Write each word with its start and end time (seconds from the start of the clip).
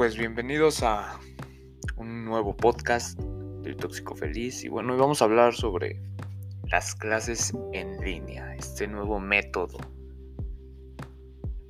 pues 0.00 0.16
bienvenidos 0.16 0.82
a 0.82 1.20
un 1.98 2.24
nuevo 2.24 2.56
podcast 2.56 3.20
del 3.20 3.76
Tóxico 3.76 4.14
Feliz. 4.14 4.64
Y 4.64 4.70
bueno, 4.70 4.94
hoy 4.94 4.98
vamos 4.98 5.20
a 5.20 5.26
hablar 5.26 5.52
sobre 5.52 6.00
las 6.72 6.94
clases 6.94 7.52
en 7.74 8.00
línea, 8.00 8.56
este 8.56 8.88
nuevo 8.88 9.20
método. 9.20 9.76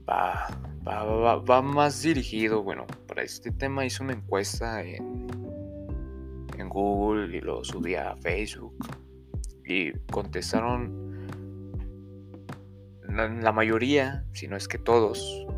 Va, 0.08 0.46
va, 0.86 1.60
más 1.60 2.02
dirigido, 2.02 2.62
bueno, 2.62 2.86
para 3.08 3.24
este 3.24 3.50
tema 3.50 3.84
hice 3.84 4.04
una 4.04 4.12
encuesta 4.12 4.80
en, 4.80 5.26
en 6.56 6.68
Google 6.68 7.36
y 7.36 7.40
lo 7.40 7.64
subí 7.64 7.96
a 7.96 8.14
Facebook. 8.14 8.76
Y 9.66 9.90
contestaron 10.12 11.26
la 13.08 13.50
mayoría, 13.50 14.24
si 14.34 14.46
no 14.46 14.56
es 14.56 14.68
que 14.68 14.78
todos, 14.78 15.48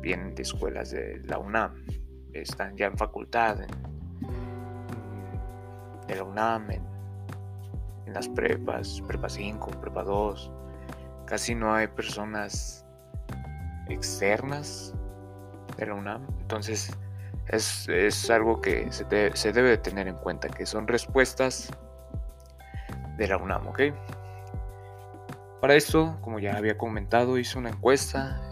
vienen 0.00 0.36
de 0.36 0.42
escuelas 0.42 0.92
de 0.92 1.20
la 1.24 1.36
UNAM, 1.36 1.74
están 2.34 2.76
ya 2.76 2.86
en 2.86 2.96
facultad 2.96 3.58
de 6.06 6.14
la 6.14 6.24
UNAM, 6.24 6.70
en, 6.70 6.90
las 8.12 8.28
prepas, 8.28 9.00
prepa 9.06 9.28
5, 9.28 9.70
prepa 9.80 10.02
2. 10.02 10.50
Casi 11.26 11.54
no 11.54 11.72
hay 11.72 11.86
personas 11.86 12.84
externas 13.88 14.92
de 15.76 15.86
la 15.86 15.94
UNAM. 15.94 16.26
Entonces 16.40 16.90
es, 17.46 18.30
algo 18.30 18.60
que 18.60 18.90
se, 18.90 19.04
se 19.36 19.52
debe 19.52 19.78
tener 19.78 20.08
en 20.08 20.16
cuenta, 20.16 20.48
que 20.48 20.66
son 20.66 20.88
respuestas 20.88 21.70
de 23.16 23.28
la 23.28 23.36
UNAM, 23.36 23.68
¿ok? 23.68 23.80
Para 25.60 25.74
esto, 25.74 26.16
como 26.22 26.38
ya 26.38 26.56
había 26.56 26.78
comentado, 26.78 27.38
hice 27.38 27.58
una 27.58 27.68
encuesta 27.68 28.40
en 28.48 28.49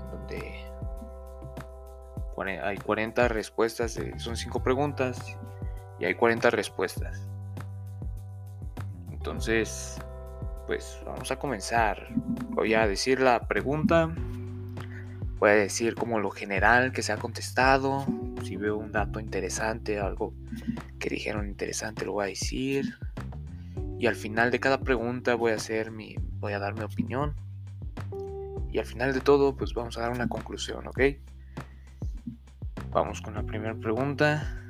hay 2.47 2.77
40 2.77 3.28
respuestas, 3.28 3.98
son 4.19 4.36
5 4.36 4.62
preguntas 4.62 5.36
y 5.98 6.05
hay 6.05 6.14
40 6.14 6.50
respuestas. 6.50 7.28
Entonces, 9.11 9.98
pues 10.66 11.00
vamos 11.05 11.31
a 11.31 11.39
comenzar. 11.39 12.09
Voy 12.50 12.75
a 12.75 12.86
decir 12.86 13.20
la 13.20 13.47
pregunta, 13.48 14.14
voy 15.39 15.50
a 15.50 15.55
decir 15.55 15.94
como 15.94 16.20
lo 16.20 16.31
general 16.31 16.92
que 16.92 17.03
se 17.03 17.12
ha 17.12 17.16
contestado, 17.16 18.06
si 18.44 18.56
veo 18.56 18.77
un 18.77 18.92
dato 18.92 19.20
interesante, 19.20 19.98
algo 19.98 20.33
que 20.98 21.09
dijeron 21.09 21.48
interesante, 21.48 22.05
lo 22.05 22.12
voy 22.12 22.25
a 22.25 22.28
decir. 22.28 22.84
Y 23.98 24.06
al 24.06 24.14
final 24.14 24.50
de 24.50 24.61
cada 24.61 24.81
pregunta 24.81 25.34
voy 25.34 25.53
a 25.53 25.56
hacer 25.56 25.91
mi, 25.91 26.16
voy 26.39 26.53
a 26.53 26.59
dar 26.59 26.75
mi 26.75 26.83
opinión. 26.83 27.34
Y 28.70 28.78
al 28.78 28.86
final 28.86 29.12
de 29.12 29.20
todo, 29.20 29.56
pues 29.56 29.75
vamos 29.75 29.97
a 29.98 30.03
dar 30.03 30.11
una 30.11 30.28
conclusión, 30.28 30.86
¿ok? 30.86 31.00
Vamos 32.98 33.20
con 33.20 33.34
la 33.34 33.44
primera 33.44 33.77
pregunta, 33.77 34.60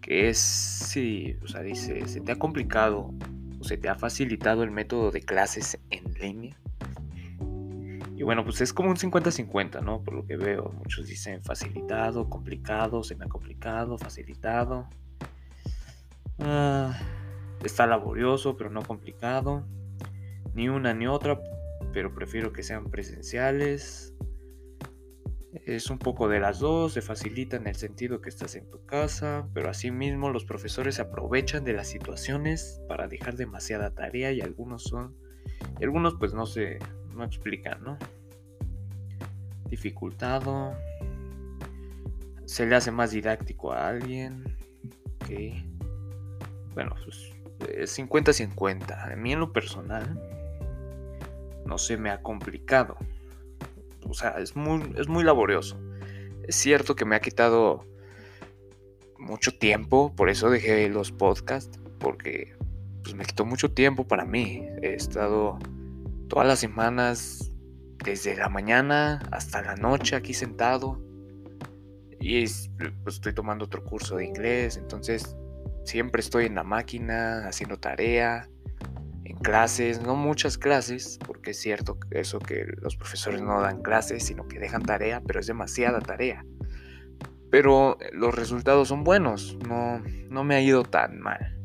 que 0.00 0.28
es 0.28 0.38
si, 0.38 1.36
o 1.42 1.48
sea, 1.48 1.60
dice, 1.62 2.06
¿se 2.06 2.20
te 2.20 2.30
ha 2.30 2.38
complicado 2.38 3.10
o 3.58 3.64
se 3.64 3.76
te 3.76 3.88
ha 3.88 3.96
facilitado 3.96 4.62
el 4.62 4.70
método 4.70 5.10
de 5.10 5.22
clases 5.22 5.76
en 5.90 6.04
línea? 6.14 6.56
Y 8.14 8.22
bueno, 8.22 8.44
pues 8.44 8.60
es 8.60 8.72
como 8.72 8.90
un 8.90 8.96
50-50, 8.96 9.82
¿no? 9.82 10.02
Por 10.02 10.14
lo 10.14 10.24
que 10.24 10.36
veo, 10.36 10.70
muchos 10.78 11.08
dicen 11.08 11.42
facilitado, 11.42 12.30
complicado, 12.30 13.02
se 13.02 13.16
me 13.16 13.24
ha 13.24 13.28
complicado, 13.28 13.98
facilitado. 13.98 14.86
Ah, 16.38 16.96
está 17.64 17.88
laborioso, 17.88 18.56
pero 18.56 18.70
no 18.70 18.82
complicado. 18.82 19.66
Ni 20.54 20.68
una 20.68 20.94
ni 20.94 21.08
otra, 21.08 21.40
pero 21.92 22.14
prefiero 22.14 22.52
que 22.52 22.62
sean 22.62 22.84
presenciales. 22.84 24.11
Es 25.52 25.90
un 25.90 25.98
poco 25.98 26.28
de 26.28 26.40
las 26.40 26.60
dos, 26.60 26.94
se 26.94 27.02
facilita 27.02 27.56
en 27.56 27.66
el 27.66 27.74
sentido 27.74 28.22
que 28.22 28.30
estás 28.30 28.54
en 28.54 28.70
tu 28.70 28.86
casa, 28.86 29.48
pero 29.52 29.68
asimismo 29.68 30.30
los 30.30 30.46
profesores 30.46 30.98
aprovechan 30.98 31.62
de 31.62 31.74
las 31.74 31.88
situaciones 31.88 32.80
para 32.88 33.06
dejar 33.06 33.36
demasiada 33.36 33.90
tarea 33.90 34.32
y 34.32 34.40
algunos 34.40 34.84
son, 34.84 35.14
algunos 35.80 36.14
pues 36.18 36.32
no 36.32 36.46
se, 36.46 36.78
no 37.14 37.24
explican, 37.24 37.84
¿no? 37.84 37.98
Dificultado, 39.68 40.74
se 42.46 42.64
le 42.64 42.74
hace 42.74 42.90
más 42.90 43.10
didáctico 43.10 43.72
a 43.72 43.88
alguien, 43.88 44.44
ok. 45.16 45.30
Bueno, 46.72 46.94
pues 47.04 47.32
50-50. 47.98 49.12
A 49.12 49.16
mí 49.16 49.32
en 49.32 49.40
lo 49.40 49.52
personal 49.52 50.18
no 51.66 51.76
se 51.76 51.98
me 51.98 52.10
ha 52.10 52.22
complicado 52.22 52.96
o 54.08 54.14
sea, 54.14 54.30
es 54.38 54.56
muy, 54.56 54.92
es 54.96 55.08
muy 55.08 55.24
laborioso. 55.24 55.80
Es 56.44 56.56
cierto 56.56 56.96
que 56.96 57.04
me 57.04 57.16
ha 57.16 57.20
quitado 57.20 57.86
mucho 59.18 59.56
tiempo, 59.56 60.14
por 60.14 60.28
eso 60.28 60.50
dejé 60.50 60.88
los 60.88 61.12
podcasts, 61.12 61.78
porque 61.98 62.56
pues, 63.02 63.14
me 63.14 63.24
quitó 63.24 63.44
mucho 63.44 63.72
tiempo 63.72 64.06
para 64.06 64.24
mí. 64.24 64.66
He 64.82 64.94
estado 64.94 65.58
todas 66.28 66.46
las 66.46 66.58
semanas, 66.58 67.52
desde 68.04 68.36
la 68.36 68.48
mañana 68.48 69.22
hasta 69.30 69.62
la 69.62 69.76
noche 69.76 70.16
aquí 70.16 70.34
sentado. 70.34 71.00
Y 72.20 72.44
pues, 73.02 73.16
estoy 73.16 73.34
tomando 73.34 73.64
otro 73.64 73.84
curso 73.84 74.16
de 74.16 74.26
inglés, 74.26 74.76
entonces 74.76 75.36
siempre 75.84 76.20
estoy 76.20 76.46
en 76.46 76.54
la 76.54 76.64
máquina 76.64 77.46
haciendo 77.46 77.78
tarea 77.78 78.48
en 79.24 79.36
clases, 79.36 80.02
no 80.02 80.16
muchas 80.16 80.58
clases, 80.58 81.18
porque 81.26 81.52
es 81.52 81.60
cierto 81.60 81.98
eso 82.10 82.38
que 82.38 82.66
los 82.80 82.96
profesores 82.96 83.40
no 83.40 83.60
dan 83.60 83.82
clases, 83.82 84.24
sino 84.24 84.48
que 84.48 84.58
dejan 84.58 84.82
tarea, 84.82 85.22
pero 85.26 85.40
es 85.40 85.46
demasiada 85.46 86.00
tarea. 86.00 86.44
Pero 87.50 87.98
los 88.12 88.34
resultados 88.34 88.88
son 88.88 89.04
buenos, 89.04 89.58
no, 89.68 90.02
no 90.30 90.44
me 90.44 90.54
ha 90.54 90.60
ido 90.60 90.82
tan 90.84 91.20
mal. 91.20 91.58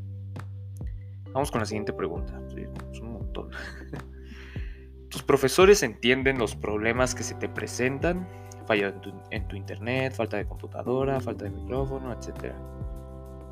Vamos 1.32 1.52
con 1.52 1.60
la 1.60 1.66
siguiente 1.66 1.94
pregunta. 1.94 2.40
es 2.92 3.00
un 3.00 3.14
montón. 3.14 3.50
¿Tus 5.10 5.24
profesores 5.24 5.84
entienden 5.84 6.38
los 6.38 6.56
problemas 6.56 7.16
que 7.16 7.24
se 7.24 7.36
te 7.36 7.48
presentan? 7.48 8.28
Falla 8.66 8.90
en 8.90 9.02
tu, 9.02 9.14
en 9.32 9.48
tu 9.48 9.56
internet, 9.56 10.14
falta 10.14 10.38
de 10.38 10.46
computadora, 10.46 11.22
falta 11.22 11.46
de 11.46 11.52
micrófono, 11.52 12.12
etc. 12.12 12.54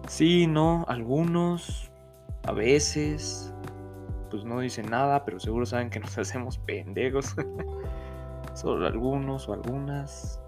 Sí, 0.07 0.45
no, 0.45 0.83
algunos, 0.89 1.91
a 2.43 2.51
veces, 2.51 3.53
pues 4.35 4.45
no 4.45 4.59
dicen 4.59 4.89
nada, 4.89 5.23
pero 5.23 5.39
seguro 5.39 5.65
saben 5.65 5.89
que 5.89 5.99
nos 5.99 6.17
hacemos 6.17 6.57
pendejos. 6.57 7.35
Solo 8.53 8.85
algunos 8.85 9.47
o 9.47 9.53
algunas. 9.53 10.41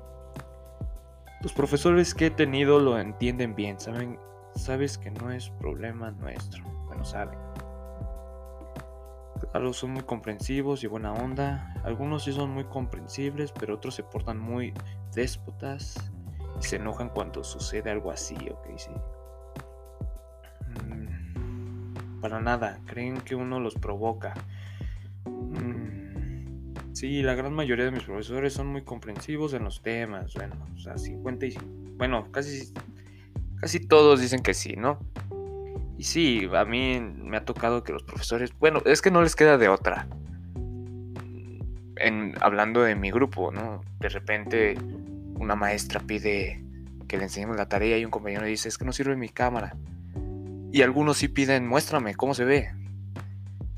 Los 1.42 1.54
profesores 1.54 2.14
que 2.14 2.26
he 2.26 2.32
tenido 2.32 2.80
lo 2.80 3.00
entienden 3.00 3.56
bien, 3.56 3.80
saben, 3.80 4.20
sabes 4.56 4.98
que 4.98 5.12
no 5.12 5.32
es 5.32 5.50
problema 5.52 6.12
nuestro. 6.12 6.64
Bueno, 6.88 7.06
saben. 7.06 7.40
Claro, 9.52 9.72
son 9.72 9.92
muy 9.92 10.04
comprensivos 10.04 10.84
y 10.84 10.88
buena 10.88 11.14
onda. 11.14 11.74
Algunos 11.84 12.26
sí 12.26 12.34
son 12.34 12.50
muy 12.50 12.66
comprensibles, 12.66 13.54
pero 13.54 13.76
otros 13.76 13.96
se 13.96 14.04
portan 14.04 14.38
muy 14.38 14.74
déspotas 15.14 16.12
y 16.60 16.64
se 16.64 16.76
enojan 16.78 17.10
cuando 17.10 17.44
sucede 17.44 17.90
algo 17.92 18.12
así, 18.12 18.36
ok, 18.36 18.68
sí. 18.78 18.92
Para 22.22 22.40
nada, 22.40 22.80
creen 22.86 23.22
que 23.22 23.36
uno 23.36 23.60
los 23.60 23.76
provoca. 23.76 24.34
Mm, 25.26 26.94
sí, 26.94 27.22
la 27.22 27.36
gran 27.36 27.54
mayoría 27.54 27.86
de 27.86 27.92
mis 27.92 28.04
profesores 28.04 28.54
son 28.54 28.68
muy 28.68 28.84
comprensivos 28.84 29.54
en 29.54 29.64
los 29.64 29.82
temas, 29.82 30.34
bueno, 30.34 30.56
o 30.76 30.80
sea, 30.80 30.98
50 30.98 31.46
y 31.46 31.58
bueno, 31.98 32.32
casi 32.32 32.74
casi 33.60 33.80
todos 33.80 34.22
dicen 34.22 34.42
que 34.42 34.54
sí, 34.54 34.76
¿no? 34.76 35.00
Y 35.98 36.04
sí, 36.04 36.48
a 36.54 36.64
mí 36.66 37.00
me 37.00 37.38
ha 37.38 37.46
tocado 37.46 37.84
que 37.84 37.92
los 37.92 38.04
profesores, 38.04 38.52
bueno, 38.60 38.82
es 38.86 39.02
que 39.02 39.10
no 39.10 39.22
les 39.22 39.36
queda 39.36 39.58
de 39.58 39.68
otra. 39.68 40.08
En, 41.96 42.36
hablando 42.42 42.84
de 42.84 42.96
mi 42.96 43.10
grupo, 43.10 43.52
¿no? 43.52 43.82
De 44.00 44.10
repente 44.10 44.78
una 45.40 45.56
maestra 45.56 46.00
pide 46.00 46.64
que 47.08 47.18
le 47.18 47.24
enseñemos 47.24 47.58
la 47.58 47.68
tarea 47.68 47.98
y 47.98 48.06
un 48.06 48.12
compañero 48.12 48.46
dice, 48.46 48.70
es 48.70 48.78
que 48.78 48.86
no 48.86 48.94
sirve 48.94 49.16
mi 49.16 49.30
cámara. 49.30 49.76
Y 50.72 50.82
algunos 50.82 51.18
sí 51.18 51.28
piden, 51.28 51.68
muéstrame 51.68 52.16
cómo 52.16 52.34
se 52.34 52.46
ve. 52.46 52.72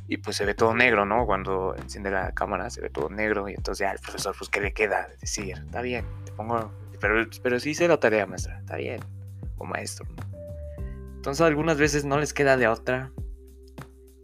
Y 0.08 0.18
pues 0.18 0.38
se 0.38 0.46
ve 0.46 0.56
todo 0.56 0.74
negro, 0.74 1.06
¿no? 1.06 1.26
Cuando 1.26 1.76
enciende 1.76 2.10
la 2.10 2.32
cámara 2.34 2.70
se 2.70 2.82
ve 2.82 2.90
todo 2.90 3.10
negro. 3.10 3.48
Y 3.48 3.54
entonces 3.54 3.86
ya 3.86 3.92
el 3.92 4.00
profesor, 4.00 4.36
pues, 4.38 4.50
¿qué 4.50 4.60
le 4.60 4.74
queda? 4.74 5.08
Decir, 5.22 5.58
está 5.66 5.82
bien, 5.82 6.06
te 6.26 6.32
pongo. 6.32 6.72
Pero, 7.00 7.26
pero 7.44 7.60
sí 7.60 7.72
hice 7.72 7.88
la 7.88 8.00
tarea, 8.00 8.26
maestra, 8.26 8.60
está 8.60 8.76
bien. 8.76 9.02
O 9.58 9.66
maestro, 9.66 10.08
Entonces 11.16 11.42
algunas 11.42 11.78
veces 11.78 12.06
no 12.06 12.18
les 12.18 12.34
queda 12.34 12.58
de 12.58 12.68
otra 12.68 13.12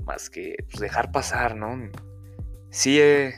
más 0.05 0.29
que 0.29 0.55
pues, 0.69 0.79
dejar 0.79 1.11
pasar, 1.11 1.55
¿no? 1.55 1.89
Sí 2.69 2.99
he, 2.99 3.33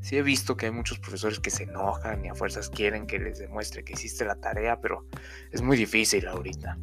sí 0.00 0.16
he 0.16 0.22
visto 0.22 0.56
que 0.56 0.66
hay 0.66 0.72
muchos 0.72 0.98
profesores 0.98 1.40
que 1.40 1.50
se 1.50 1.64
enojan 1.64 2.24
y 2.24 2.28
a 2.28 2.34
fuerzas 2.34 2.70
quieren 2.70 3.06
que 3.06 3.18
les 3.18 3.38
demuestre 3.38 3.84
que 3.84 3.94
hiciste 3.94 4.24
la 4.24 4.36
tarea, 4.36 4.80
pero 4.80 5.06
es 5.50 5.62
muy 5.62 5.76
difícil 5.76 6.26
ahorita. 6.26 6.78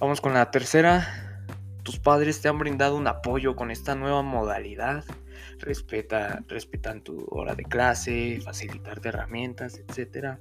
Vamos 0.00 0.22
con 0.22 0.32
la 0.32 0.50
tercera. 0.50 1.46
Tus 1.82 1.98
padres 1.98 2.40
te 2.40 2.48
han 2.48 2.58
brindado 2.58 2.96
un 2.96 3.06
apoyo 3.06 3.54
con 3.54 3.70
esta 3.70 3.94
nueva 3.94 4.22
modalidad. 4.22 5.04
Respeta, 5.58 6.42
respetan 6.48 7.02
tu 7.02 7.26
hora 7.28 7.54
de 7.54 7.64
clase, 7.64 8.40
facilitarte 8.42 9.10
herramientas, 9.10 9.78
etc. 9.78 10.38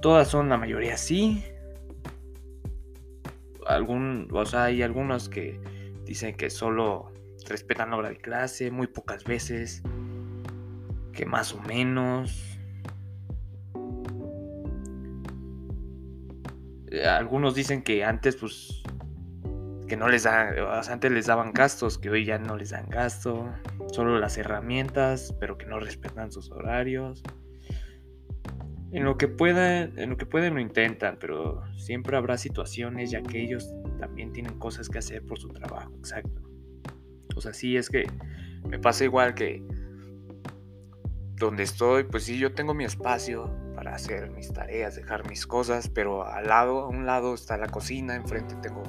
Todas 0.00 0.28
son, 0.28 0.48
la 0.48 0.56
mayoría 0.56 0.96
sí. 0.96 1.44
Algún, 3.66 4.28
o 4.32 4.46
sea, 4.46 4.64
hay 4.64 4.80
algunos 4.80 5.28
que 5.28 5.60
dicen 6.06 6.38
que 6.38 6.48
solo 6.48 7.12
respetan 7.46 7.90
la 7.90 7.96
hora 7.96 8.08
de 8.08 8.16
clase, 8.16 8.70
muy 8.70 8.86
pocas 8.86 9.24
veces, 9.24 9.82
que 11.12 11.26
más 11.26 11.52
o 11.52 11.60
menos. 11.60 12.55
Algunos 17.08 17.54
dicen 17.54 17.82
que 17.82 18.04
antes, 18.04 18.36
pues, 18.36 18.82
que 19.88 19.96
no 19.96 20.08
les 20.08 20.24
dan, 20.24 20.54
antes 20.58 21.12
les 21.12 21.26
daban 21.26 21.52
gastos, 21.52 21.98
que 21.98 22.10
hoy 22.10 22.24
ya 22.24 22.38
no 22.38 22.56
les 22.56 22.70
dan 22.70 22.88
gasto, 22.88 23.48
solo 23.92 24.18
las 24.18 24.36
herramientas, 24.38 25.34
pero 25.38 25.58
que 25.58 25.66
no 25.66 25.78
respetan 25.78 26.32
sus 26.32 26.50
horarios. 26.50 27.22
En 28.92 29.04
lo 29.04 29.18
que 29.18 29.28
puedan, 29.28 29.98
en 29.98 30.10
lo 30.10 30.16
que 30.16 30.26
pueden 30.26 30.54
lo 30.54 30.60
intentan, 30.60 31.18
pero 31.20 31.62
siempre 31.76 32.16
habrá 32.16 32.38
situaciones 32.38 33.10
ya 33.10 33.22
que 33.22 33.42
ellos 33.42 33.72
también 33.98 34.32
tienen 34.32 34.58
cosas 34.58 34.88
que 34.88 34.98
hacer 34.98 35.24
por 35.24 35.38
su 35.38 35.48
trabajo, 35.48 35.92
exacto. 35.98 36.42
O 37.34 37.40
sea, 37.40 37.52
sí 37.52 37.76
es 37.76 37.90
que 37.90 38.08
me 38.68 38.78
pasa 38.78 39.04
igual 39.04 39.34
que 39.34 39.62
donde 41.36 41.64
estoy, 41.64 42.04
pues 42.04 42.24
sí, 42.24 42.38
yo 42.38 42.52
tengo 42.54 42.74
mi 42.74 42.84
espacio 42.84 43.50
hacer 43.94 44.30
mis 44.30 44.52
tareas, 44.52 44.96
dejar 44.96 45.28
mis 45.28 45.46
cosas, 45.46 45.88
pero 45.88 46.26
al 46.26 46.48
lado, 46.48 46.80
a 46.80 46.88
un 46.88 47.06
lado 47.06 47.34
está 47.34 47.56
la 47.56 47.68
cocina, 47.68 48.14
enfrente 48.14 48.54
tengo 48.56 48.82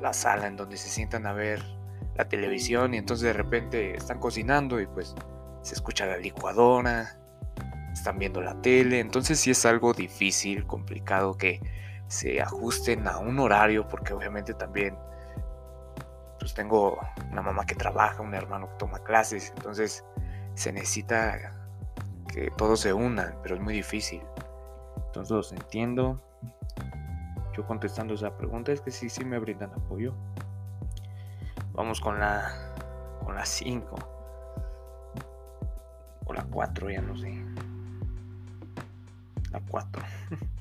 la 0.00 0.12
sala 0.12 0.46
en 0.46 0.56
donde 0.56 0.76
se 0.76 0.88
sientan 0.88 1.26
a 1.26 1.32
ver 1.32 1.62
la 2.16 2.28
televisión 2.28 2.94
y 2.94 2.98
entonces 2.98 3.26
de 3.26 3.32
repente 3.32 3.94
están 3.94 4.18
cocinando 4.18 4.80
y 4.80 4.86
pues 4.86 5.14
se 5.62 5.74
escucha 5.74 6.06
la 6.06 6.16
licuadora, 6.16 7.18
están 7.92 8.18
viendo 8.18 8.40
la 8.40 8.60
tele, 8.60 9.00
entonces 9.00 9.38
sí 9.40 9.50
es 9.50 9.64
algo 9.66 9.92
difícil, 9.92 10.66
complicado 10.66 11.36
que 11.36 11.60
se 12.06 12.40
ajusten 12.40 13.06
a 13.06 13.18
un 13.18 13.38
horario 13.38 13.86
porque 13.88 14.14
obviamente 14.14 14.54
también 14.54 14.96
pues 16.38 16.54
tengo 16.54 16.98
una 17.30 17.42
mamá 17.42 17.66
que 17.66 17.74
trabaja, 17.74 18.22
un 18.22 18.34
hermano 18.34 18.68
que 18.68 18.76
toma 18.78 19.02
clases, 19.02 19.52
entonces 19.56 20.04
se 20.54 20.72
necesita 20.72 21.57
que 22.32 22.50
todos 22.56 22.80
se 22.80 22.92
unan, 22.92 23.34
pero 23.42 23.56
es 23.56 23.60
muy 23.60 23.74
difícil. 23.74 24.22
Entonces 25.06 25.30
los 25.30 25.52
entiendo. 25.52 26.20
Yo 27.56 27.66
contestando 27.66 28.14
esa 28.14 28.36
pregunta 28.36 28.70
es 28.72 28.80
que 28.80 28.90
sí, 28.90 29.08
sí 29.08 29.24
me 29.24 29.38
brindan 29.38 29.72
apoyo. 29.72 30.14
Vamos 31.72 32.00
con 32.00 32.20
la 32.20 32.74
con 33.24 33.34
la 33.34 33.44
5 33.44 33.96
o 36.24 36.32
la 36.32 36.44
4, 36.44 36.90
ya 36.90 37.02
no 37.02 37.16
sé. 37.16 37.44
La 39.50 39.60
4. 39.68 40.02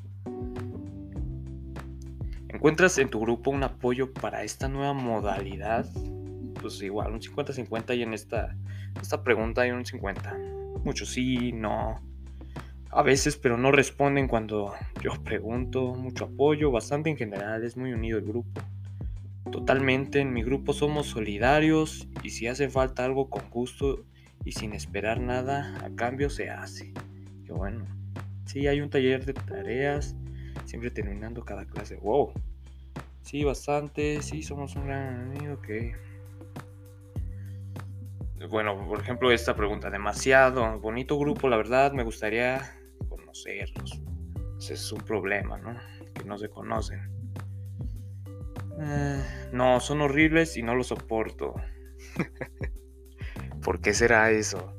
¿Encuentras 2.50 2.98
en 2.98 3.10
tu 3.10 3.20
grupo 3.20 3.52
un 3.52 3.64
apoyo 3.64 4.12
para 4.14 4.44
esta 4.44 4.68
nueva 4.68 4.94
modalidad? 4.94 5.86
Pues 6.60 6.82
igual, 6.82 7.12
un 7.12 7.20
50-50 7.20 7.96
y 7.96 8.02
en 8.02 8.14
esta, 8.14 8.56
esta 9.00 9.22
pregunta 9.22 9.62
hay 9.62 9.72
un 9.72 9.86
50. 9.86 10.57
Muchos 10.88 11.10
sí, 11.10 11.52
no. 11.52 12.02
A 12.92 13.02
veces, 13.02 13.36
pero 13.36 13.58
no 13.58 13.74
responden 13.74 14.30
cuando 14.30 14.74
yo 15.04 15.22
pregunto. 15.22 15.94
Mucho 15.96 16.24
apoyo, 16.24 16.72
bastante 16.72 17.10
en 17.10 17.18
general, 17.18 17.66
es 17.66 17.76
muy 17.76 17.92
unido 17.92 18.18
el 18.20 18.24
grupo. 18.24 18.62
Totalmente, 19.52 20.22
en 20.22 20.32
mi 20.32 20.44
grupo 20.44 20.72
somos 20.72 21.08
solidarios 21.08 22.08
y 22.24 22.30
si 22.30 22.48
hace 22.48 22.70
falta 22.70 23.04
algo 23.04 23.30
con 23.30 23.50
gusto 23.50 24.06
y 24.46 24.54
sin 24.54 24.72
esperar 24.72 25.20
nada 25.20 25.78
a 25.84 25.94
cambio 25.94 26.30
se 26.30 26.52
hace. 26.52 26.94
Qué 27.46 27.52
bueno. 27.52 27.84
Sí, 28.46 28.66
hay 28.66 28.80
un 28.80 28.90
taller 28.90 29.26
de 29.26 29.34
tareas 29.34 30.16
siempre 30.64 30.90
terminando 30.90 31.44
cada 31.44 31.66
clase. 31.66 31.98
Wow. 31.98 32.32
Sí, 33.24 33.44
bastante. 33.44 34.22
Sí, 34.22 34.42
somos 34.42 34.78
un 34.78 34.86
gran 34.86 35.32
amigo. 35.32 35.62
que 35.62 36.07
Bueno, 38.50 38.88
por 38.88 39.00
ejemplo, 39.00 39.32
esta 39.32 39.56
pregunta. 39.56 39.90
Demasiado 39.90 40.80
bonito 40.80 41.18
grupo, 41.18 41.50
la 41.50 41.58
verdad. 41.58 41.92
Me 41.92 42.04
gustaría 42.04 42.78
conocerlos. 43.10 44.02
Es 44.60 44.92
un 44.92 45.02
problema, 45.02 45.58
¿no? 45.58 45.76
Que 46.14 46.24
no 46.24 46.38
se 46.38 46.50
conocen. 46.50 47.02
Eh, 48.80 49.50
no, 49.52 49.80
son 49.80 50.02
horribles 50.02 50.56
y 50.58 50.62
no 50.62 50.76
los 50.76 50.88
soporto. 50.88 51.56
¿Por 53.64 53.82
qué 53.82 53.94
será 53.94 54.30
eso? 54.30 54.74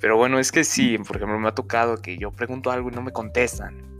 Pero 0.00 0.16
bueno, 0.16 0.38
es 0.38 0.52
que 0.52 0.64
sí, 0.64 0.98
por 0.98 1.16
ejemplo, 1.16 1.38
me 1.38 1.48
ha 1.48 1.54
tocado 1.54 2.02
que 2.02 2.18
yo 2.18 2.30
pregunto 2.32 2.70
algo 2.70 2.90
y 2.90 2.92
no 2.92 3.02
me 3.02 3.12
contestan 3.12 3.94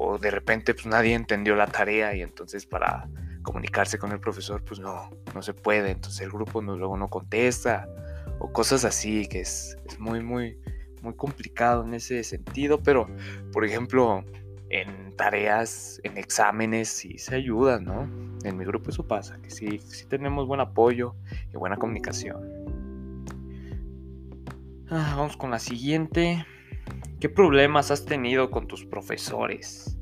o 0.00 0.16
de 0.16 0.30
repente 0.30 0.74
pues 0.74 0.86
nadie 0.86 1.14
entendió 1.14 1.56
la 1.56 1.66
tarea 1.66 2.14
y 2.14 2.22
entonces 2.22 2.66
para 2.66 3.08
comunicarse 3.42 3.98
con 3.98 4.12
el 4.12 4.20
profesor 4.20 4.62
pues 4.64 4.78
no, 4.78 5.10
no 5.34 5.42
se 5.42 5.54
puede, 5.54 5.90
entonces 5.90 6.20
el 6.20 6.30
grupo 6.30 6.62
no, 6.62 6.76
luego 6.76 6.96
no 6.96 7.08
contesta 7.08 7.88
o 8.38 8.52
cosas 8.52 8.84
así 8.84 9.26
que 9.26 9.40
es, 9.40 9.76
muy 9.98 10.22
muy 10.22 10.58
muy 11.02 11.14
complicado 11.14 11.84
en 11.84 11.94
ese 11.94 12.24
sentido, 12.24 12.82
pero 12.82 13.08
por 13.52 13.64
ejemplo 13.64 14.24
en 14.70 15.16
tareas, 15.16 16.00
en 16.04 16.18
exámenes 16.18 16.88
sí 16.88 17.18
se 17.18 17.34
ayuda, 17.34 17.80
¿no? 17.80 18.02
En 18.44 18.56
mi 18.56 18.64
grupo 18.64 18.90
eso 18.90 19.06
pasa, 19.06 19.38
que 19.42 19.50
sí, 19.50 19.78
sí 19.78 20.06
tenemos 20.06 20.46
buen 20.46 20.60
apoyo 20.60 21.14
y 21.52 21.56
buena 21.56 21.76
comunicación. 21.76 22.58
Ah, 24.90 25.14
vamos 25.16 25.36
con 25.36 25.50
la 25.50 25.58
siguiente. 25.58 26.46
¿Qué 27.20 27.28
problemas 27.28 27.90
has 27.90 28.04
tenido 28.04 28.50
con 28.50 28.66
tus 28.66 28.84
profesores? 28.84 29.98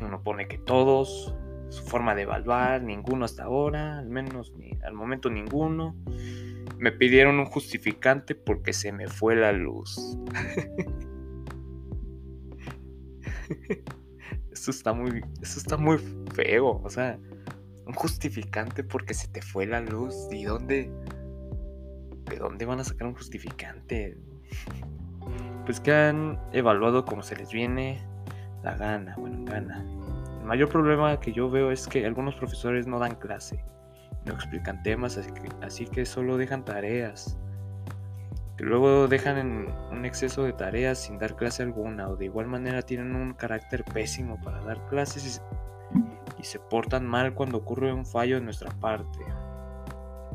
Uno 0.00 0.22
pone 0.22 0.48
que 0.48 0.58
todos, 0.58 1.34
su 1.70 1.82
forma 1.84 2.14
de 2.14 2.22
evaluar, 2.22 2.82
ninguno 2.82 3.24
hasta 3.24 3.44
ahora, 3.44 3.98
al 3.98 4.08
menos 4.08 4.52
ni, 4.56 4.72
al 4.82 4.94
momento 4.94 5.30
ninguno. 5.30 5.94
Me 6.78 6.92
pidieron 6.92 7.38
un 7.38 7.46
justificante 7.46 8.34
porque 8.34 8.72
se 8.72 8.92
me 8.92 9.08
fue 9.08 9.36
la 9.36 9.52
luz. 9.52 10.18
eso 14.52 14.70
está 14.70 14.92
muy, 14.92 15.22
eso 15.42 15.58
está 15.58 15.76
muy 15.76 15.98
feo, 16.34 16.80
o 16.82 16.90
sea, 16.90 17.18
un 17.86 17.94
justificante 17.94 18.84
porque 18.84 19.14
se 19.14 19.28
te 19.28 19.42
fue 19.42 19.66
la 19.66 19.80
luz. 19.80 20.14
¿Y 20.30 20.44
dónde? 20.44 20.90
¿De 22.26 22.36
dónde 22.36 22.64
van 22.64 22.80
a 22.80 22.84
sacar 22.84 23.08
un 23.08 23.14
justificante? 23.14 24.16
pues 25.68 25.80
que 25.80 25.92
han 25.92 26.40
evaluado 26.52 27.04
como 27.04 27.22
se 27.22 27.36
les 27.36 27.52
viene 27.52 28.00
la 28.62 28.74
gana, 28.74 29.14
bueno, 29.18 29.44
gana. 29.44 29.84
El 30.40 30.46
mayor 30.46 30.70
problema 30.70 31.20
que 31.20 31.30
yo 31.30 31.50
veo 31.50 31.70
es 31.70 31.86
que 31.86 32.06
algunos 32.06 32.36
profesores 32.36 32.86
no 32.86 32.98
dan 32.98 33.16
clase, 33.16 33.62
no 34.28 34.34
explican 34.34 34.82
temas, 34.82 35.18
así 35.62 35.86
que, 35.86 36.06
solo 36.06 36.36
dejan 36.36 36.64
tareas. 36.64 37.36
Que 38.56 38.64
luego 38.64 39.08
dejan 39.08 39.68
un 39.90 40.04
exceso 40.04 40.42
de 40.44 40.52
tareas 40.52 40.98
sin 40.98 41.18
dar 41.18 41.36
clase 41.36 41.62
alguna, 41.62 42.08
o 42.08 42.16
de 42.16 42.26
igual 42.26 42.46
manera 42.46 42.82
tienen 42.82 43.14
un 43.14 43.34
carácter 43.34 43.84
pésimo 43.84 44.40
para 44.42 44.60
dar 44.62 44.86
clases 44.86 45.40
y, 45.96 46.40
y 46.40 46.44
se 46.44 46.58
portan 46.58 47.06
mal 47.06 47.34
cuando 47.34 47.58
ocurre 47.58 47.92
un 47.92 48.04
fallo 48.04 48.36
de 48.36 48.42
nuestra 48.42 48.70
parte. 48.80 49.18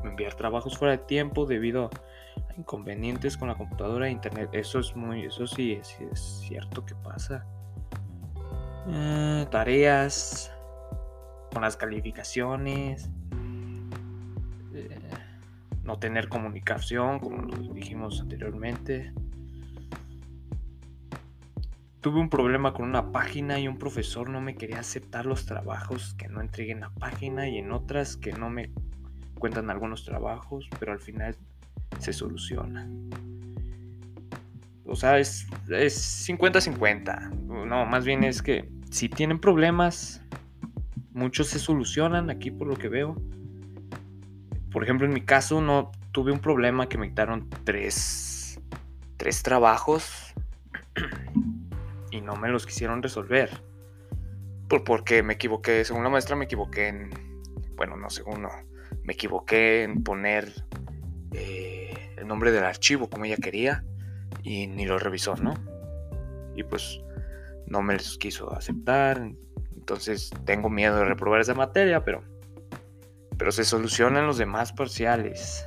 Enviar 0.04 0.36
trabajos 0.36 0.78
fuera 0.78 0.94
de 0.94 1.04
tiempo 1.04 1.46
debido 1.46 1.86
a 1.86 1.90
inconvenientes 2.58 3.38
con 3.38 3.48
la 3.48 3.56
computadora 3.56 4.08
e 4.08 4.12
internet. 4.12 4.50
Eso 4.54 4.80
es 4.80 4.96
muy, 4.96 5.26
eso 5.26 5.48
sí, 5.48 5.74
es, 5.74 6.42
cierto 6.48 6.86
que 6.86 6.96
pasa. 6.96 7.46
Eh, 8.88 9.46
tareas 9.50 10.52
con 11.54 11.62
las 11.62 11.78
calificaciones. 11.78 13.10
No 15.84 16.00
tener 16.00 16.30
comunicación, 16.30 17.20
como 17.20 17.46
dijimos 17.74 18.22
anteriormente. 18.22 19.14
Tuve 22.02 22.20
un 22.20 22.30
problema 22.30 22.74
con 22.74 22.90
una 22.90 23.12
página 23.12 23.60
y 23.60 23.68
un 23.68 23.78
profesor 23.78 24.30
no 24.30 24.42
me 24.42 24.56
quería 24.56 24.80
aceptar 24.80 25.26
los 25.26 25.46
trabajos 25.46 26.16
que 26.16 26.28
no 26.28 26.42
entregué 26.42 26.74
en 26.74 26.82
la 26.82 26.90
página 26.90 27.48
y 27.48 27.58
en 27.58 27.72
otras 27.72 28.18
que 28.18 28.34
no 28.34 28.50
me 28.50 28.72
cuentan 29.40 29.70
algunos 29.70 30.04
trabajos, 30.04 30.70
pero 30.80 30.92
al 30.92 31.00
final 31.00 31.36
se 32.00 32.14
soluciona. 32.14 32.90
O 34.86 34.96
sea, 34.96 35.18
es 35.18 35.48
50-50. 35.70 37.32
no, 37.66 37.86
más 37.86 38.06
bien 38.06 38.24
es 38.24 38.42
que 38.42 38.70
si 38.92 39.10
tienen 39.10 39.40
problemas, 39.40 40.22
muchos 41.14 41.48
se 41.48 41.60
solucionan 41.60 42.30
aquí 42.30 42.52
por 42.52 42.68
lo 42.68 42.76
que 42.76 42.90
veo. 42.90 43.16
Por 44.74 44.84
ejemplo, 44.84 45.06
en 45.06 45.14
mi 45.14 45.22
caso 45.22 45.62
no 45.62 45.92
tuve 46.12 46.32
un 46.32 46.40
problema 46.40 46.90
que 46.90 46.98
me 46.98 47.08
quitaron 47.08 47.48
tres, 47.64 48.60
tres 49.18 49.44
trabajos 49.44 50.34
y 52.12 52.22
no 52.22 52.36
me 52.36 52.50
los 52.50 52.66
quisieron 52.66 53.04
resolver. 53.04 53.62
Por, 54.68 54.84
porque 54.84 55.22
me 55.22 55.36
equivoqué, 55.36 55.86
según 55.86 56.04
la 56.04 56.10
maestra 56.10 56.36
me 56.36 56.46
equivoqué 56.46 56.88
en, 56.88 57.12
bueno, 57.76 57.96
no 57.98 58.10
según 58.10 58.42
no, 58.42 58.50
me 59.04 59.14
equivoqué 59.14 59.84
en 59.84 60.04
poner 60.04 60.52
eh, 61.34 62.14
el 62.18 62.28
nombre 62.28 62.52
del 62.52 62.64
archivo 62.64 63.12
como 63.12 63.26
ella 63.26 63.38
quería 63.38 63.84
y 64.42 64.66
ni 64.66 64.86
lo 64.86 64.98
revisó, 64.98 65.36
¿no? 65.36 65.54
Y 66.56 66.64
pues 66.64 67.00
no 67.68 67.84
me 67.84 67.94
los 67.94 68.18
quiso 68.18 68.52
aceptar. 68.52 69.22
Entonces 69.76 70.32
tengo 70.46 70.70
miedo 70.70 70.98
de 70.98 71.06
reprobar 71.06 71.42
esa 71.42 71.54
materia, 71.54 72.04
pero, 72.04 72.24
pero 73.38 73.52
se 73.52 73.64
solucionan 73.64 74.28
los 74.28 74.38
demás 74.38 74.74
parciales. 74.74 75.66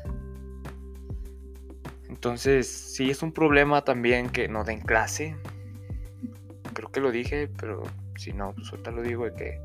Entonces, 2.09 2.67
sí 2.69 3.11
es 3.11 3.23
un 3.23 3.33
problema 3.33 3.83
también 3.85 4.31
que 4.31 4.49
no 4.49 4.65
den 4.65 4.81
clase. 4.81 5.37
Creo 6.73 6.91
que 6.91 7.01
lo 7.01 7.11
dije, 7.11 7.49
pero 7.49 7.83
si 8.17 8.33
no, 8.33 8.55
pues 8.55 8.73
lo 8.95 9.03
digo 9.03 9.25
de 9.25 9.35
que 9.35 9.61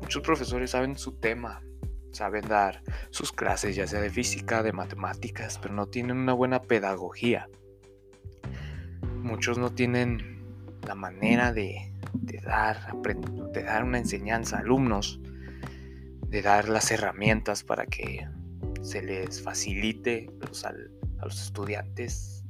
muchos 0.00 0.22
profesores 0.22 0.70
saben 0.70 0.98
su 0.98 1.12
tema, 1.12 1.62
saben 2.12 2.46
dar 2.46 2.82
sus 3.10 3.32
clases, 3.32 3.76
ya 3.76 3.86
sea 3.86 4.00
de 4.00 4.10
física, 4.10 4.62
de 4.62 4.72
matemáticas, 4.72 5.58
pero 5.60 5.74
no 5.74 5.86
tienen 5.86 6.18
una 6.18 6.32
buena 6.32 6.62
pedagogía. 6.62 7.48
Muchos 9.22 9.58
no 9.58 9.70
tienen 9.70 10.42
la 10.86 10.94
manera 10.94 11.52
de, 11.52 11.92
dar, 12.44 12.94
de 13.52 13.62
dar 13.62 13.84
una 13.84 13.98
enseñanza 13.98 14.56
a 14.56 14.60
alumnos, 14.60 15.20
de 16.34 16.42
dar 16.42 16.68
las 16.68 16.90
herramientas 16.90 17.62
para 17.62 17.86
que 17.86 18.26
se 18.82 19.00
les 19.00 19.40
facilite 19.40 20.28
a 20.64 21.24
los 21.24 21.40
estudiantes 21.40 22.44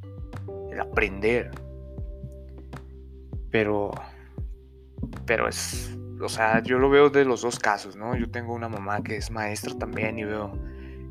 el 0.72 0.80
aprender. 0.80 1.50
Pero, 3.50 3.90
pero 5.26 5.48
es 5.48 5.94
o 6.22 6.28
sea, 6.30 6.62
yo 6.62 6.78
lo 6.78 6.88
veo 6.88 7.10
de 7.10 7.26
los 7.26 7.42
dos 7.42 7.58
casos, 7.58 7.94
¿no? 7.96 8.16
Yo 8.16 8.30
tengo 8.30 8.54
una 8.54 8.70
mamá 8.70 9.02
que 9.02 9.16
es 9.16 9.30
maestra 9.30 9.76
también 9.76 10.18
y 10.18 10.24
veo 10.24 10.58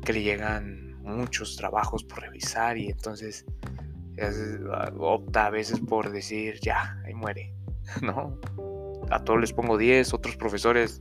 que 0.04 0.12
le 0.12 0.22
llegan 0.22 1.00
muchos 1.02 1.54
trabajos 1.54 2.02
por 2.02 2.22
revisar 2.22 2.76
y 2.76 2.88
entonces 2.88 3.46
opta 4.98 5.46
a 5.46 5.50
veces 5.50 5.78
por 5.78 6.10
decir, 6.10 6.58
ya, 6.60 7.00
ahí 7.06 7.14
muere, 7.14 7.54
¿no? 8.02 8.40
A 9.10 9.22
todos 9.22 9.40
les 9.40 9.52
pongo 9.52 9.78
10, 9.78 10.12
otros 10.12 10.36
profesores, 10.36 11.00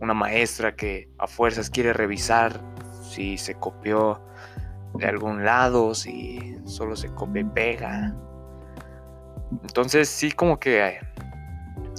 una 0.00 0.14
maestra 0.14 0.74
que 0.74 1.08
a 1.18 1.26
fuerzas 1.26 1.70
quiere 1.70 1.92
revisar 1.92 2.60
si 3.02 3.38
se 3.38 3.54
copió 3.54 4.20
de 4.94 5.06
algún 5.06 5.44
lado, 5.44 5.94
si 5.94 6.56
solo 6.64 6.96
se 6.96 7.08
copia 7.14 7.42
y 7.42 7.44
pega. 7.44 8.14
Entonces 9.62 10.08
sí 10.08 10.30
como 10.30 10.58
que 10.58 10.98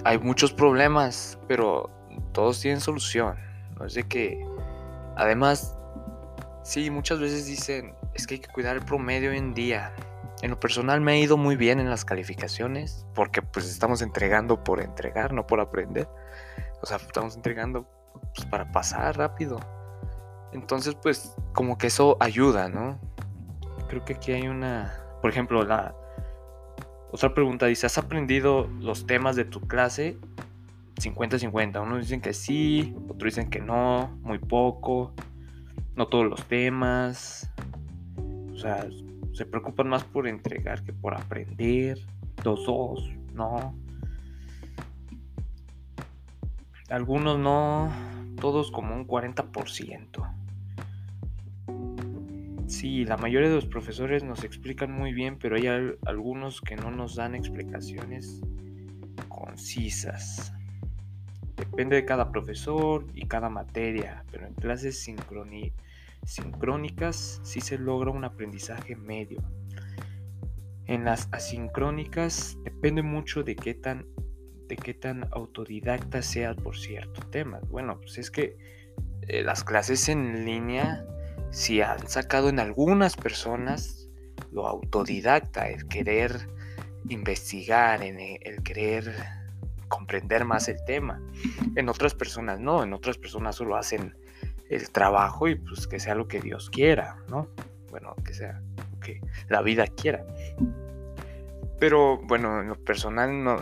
hay 0.03 0.17
muchos 0.19 0.53
problemas, 0.53 1.39
pero 1.47 1.89
todos 2.31 2.59
tienen 2.61 2.79
solución. 2.79 3.37
No 3.77 3.85
es 3.85 3.93
de 3.93 4.03
que, 4.03 4.45
además, 5.15 5.77
sí, 6.63 6.89
muchas 6.89 7.19
veces 7.19 7.45
dicen, 7.45 7.95
es 8.13 8.27
que 8.27 8.35
hay 8.35 8.39
que 8.39 8.51
cuidar 8.51 8.75
el 8.75 8.83
promedio 8.83 9.31
hoy 9.31 9.37
en 9.37 9.53
día. 9.53 9.93
En 10.41 10.51
lo 10.51 10.59
personal 10.59 11.01
me 11.01 11.13
ha 11.13 11.17
ido 11.17 11.37
muy 11.37 11.55
bien 11.55 11.79
en 11.79 11.89
las 11.89 12.05
calificaciones, 12.05 13.05
porque 13.13 13.41
pues 13.41 13.69
estamos 13.69 14.01
entregando 14.01 14.63
por 14.63 14.81
entregar, 14.81 15.33
no 15.33 15.45
por 15.45 15.59
aprender. 15.59 16.07
O 16.81 16.85
sea, 16.85 16.97
estamos 16.97 17.35
entregando 17.35 17.87
pues, 18.35 18.47
para 18.47 18.71
pasar 18.71 19.17
rápido. 19.17 19.59
Entonces, 20.51 20.95
pues 20.95 21.35
como 21.53 21.77
que 21.77 21.87
eso 21.87 22.17
ayuda, 22.19 22.69
¿no? 22.69 22.99
Creo 23.87 24.03
que 24.05 24.13
aquí 24.13 24.31
hay 24.31 24.47
una, 24.47 24.93
por 25.21 25.29
ejemplo, 25.31 25.63
la, 25.63 25.95
otra 27.11 27.33
pregunta 27.33 27.65
dice, 27.65 27.87
¿has 27.87 27.97
aprendido 27.97 28.67
los 28.79 29.05
temas 29.05 29.35
de 29.35 29.45
tu 29.45 29.61
clase? 29.61 30.17
50-50. 30.95 31.81
Unos 31.81 32.01
dicen 32.01 32.21
que 32.21 32.33
sí, 32.33 32.95
otros 33.07 33.33
dicen 33.33 33.49
que 33.49 33.59
no, 33.59 34.17
muy 34.21 34.37
poco, 34.37 35.13
no 35.95 36.07
todos 36.07 36.25
los 36.25 36.43
temas. 36.45 37.51
O 38.53 38.57
sea, 38.57 38.87
se 39.33 39.45
preocupan 39.45 39.87
más 39.89 40.03
por 40.03 40.27
entregar 40.27 40.83
que 40.83 40.93
por 40.93 41.15
aprender. 41.15 41.97
Dos, 42.43 42.65
dos, 42.65 43.09
no. 43.33 43.73
Algunos 46.89 47.37
no, 47.37 47.91
todos 48.41 48.71
como 48.71 48.95
un 48.95 49.07
40%. 49.07 50.35
Sí, 52.67 53.05
la 53.05 53.17
mayoría 53.17 53.49
de 53.49 53.55
los 53.55 53.65
profesores 53.65 54.23
nos 54.23 54.43
explican 54.43 54.91
muy 54.91 55.13
bien, 55.13 55.37
pero 55.37 55.55
hay 55.55 55.67
algunos 56.05 56.61
que 56.61 56.75
no 56.75 56.91
nos 56.91 57.15
dan 57.15 57.35
explicaciones 57.35 58.41
concisas. 59.27 60.53
Depende 61.55 61.95
de 61.95 62.05
cada 62.05 62.31
profesor 62.31 63.05
y 63.13 63.27
cada 63.27 63.49
materia, 63.49 64.23
pero 64.31 64.47
en 64.47 64.53
clases 64.53 65.03
sincrónicas 66.23 67.39
sí 67.43 67.61
se 67.61 67.77
logra 67.77 68.11
un 68.11 68.23
aprendizaje 68.23 68.95
medio. 68.95 69.41
En 70.85 71.05
las 71.05 71.27
asincrónicas 71.31 72.57
depende 72.63 73.03
mucho 73.03 73.43
de 73.43 73.55
qué 73.55 73.73
tan, 73.73 74.07
de 74.69 74.77
qué 74.77 74.93
tan 74.93 75.27
autodidacta 75.31 76.21
seas 76.21 76.55
por 76.55 76.77
cierto 76.77 77.21
tema. 77.29 77.59
Bueno, 77.69 77.99
pues 77.99 78.17
es 78.19 78.31
que 78.31 78.55
eh, 79.23 79.43
las 79.43 79.65
clases 79.65 80.07
en 80.07 80.45
línea 80.45 81.05
si 81.51 81.81
han 81.81 82.07
sacado 82.07 82.47
en 82.49 82.59
algunas 82.59 83.15
personas 83.15 84.07
lo 84.51 84.67
autodidacta, 84.67 85.69
el 85.69 85.87
querer 85.87 86.47
investigar, 87.09 88.03
en 88.03 88.19
el 88.19 88.63
querer 88.63 89.11
comprender 89.87 90.45
más 90.45 90.69
el 90.69 90.83
tema. 90.85 91.21
En 91.75 91.89
otras 91.89 92.13
personas 92.13 92.59
no, 92.59 92.83
en 92.83 92.93
otras 92.93 93.17
personas 93.17 93.55
solo 93.55 93.75
hacen 93.75 94.15
el 94.69 94.89
trabajo 94.91 95.47
y 95.47 95.55
pues 95.55 95.87
que 95.87 95.99
sea 95.99 96.13
lo 96.13 96.27
que 96.27 96.39
Dios 96.39 96.69
quiera, 96.69 97.17
¿no? 97.29 97.49
Bueno, 97.89 98.15
que 98.23 98.33
sea 98.33 98.61
lo 98.77 98.99
que 98.99 99.19
la 99.49 99.61
vida 99.63 99.87
quiera. 99.87 100.23
Pero 101.79 102.17
bueno, 102.17 102.61
en 102.61 102.69
lo 102.69 102.75
personal 102.75 103.43
no, 103.43 103.59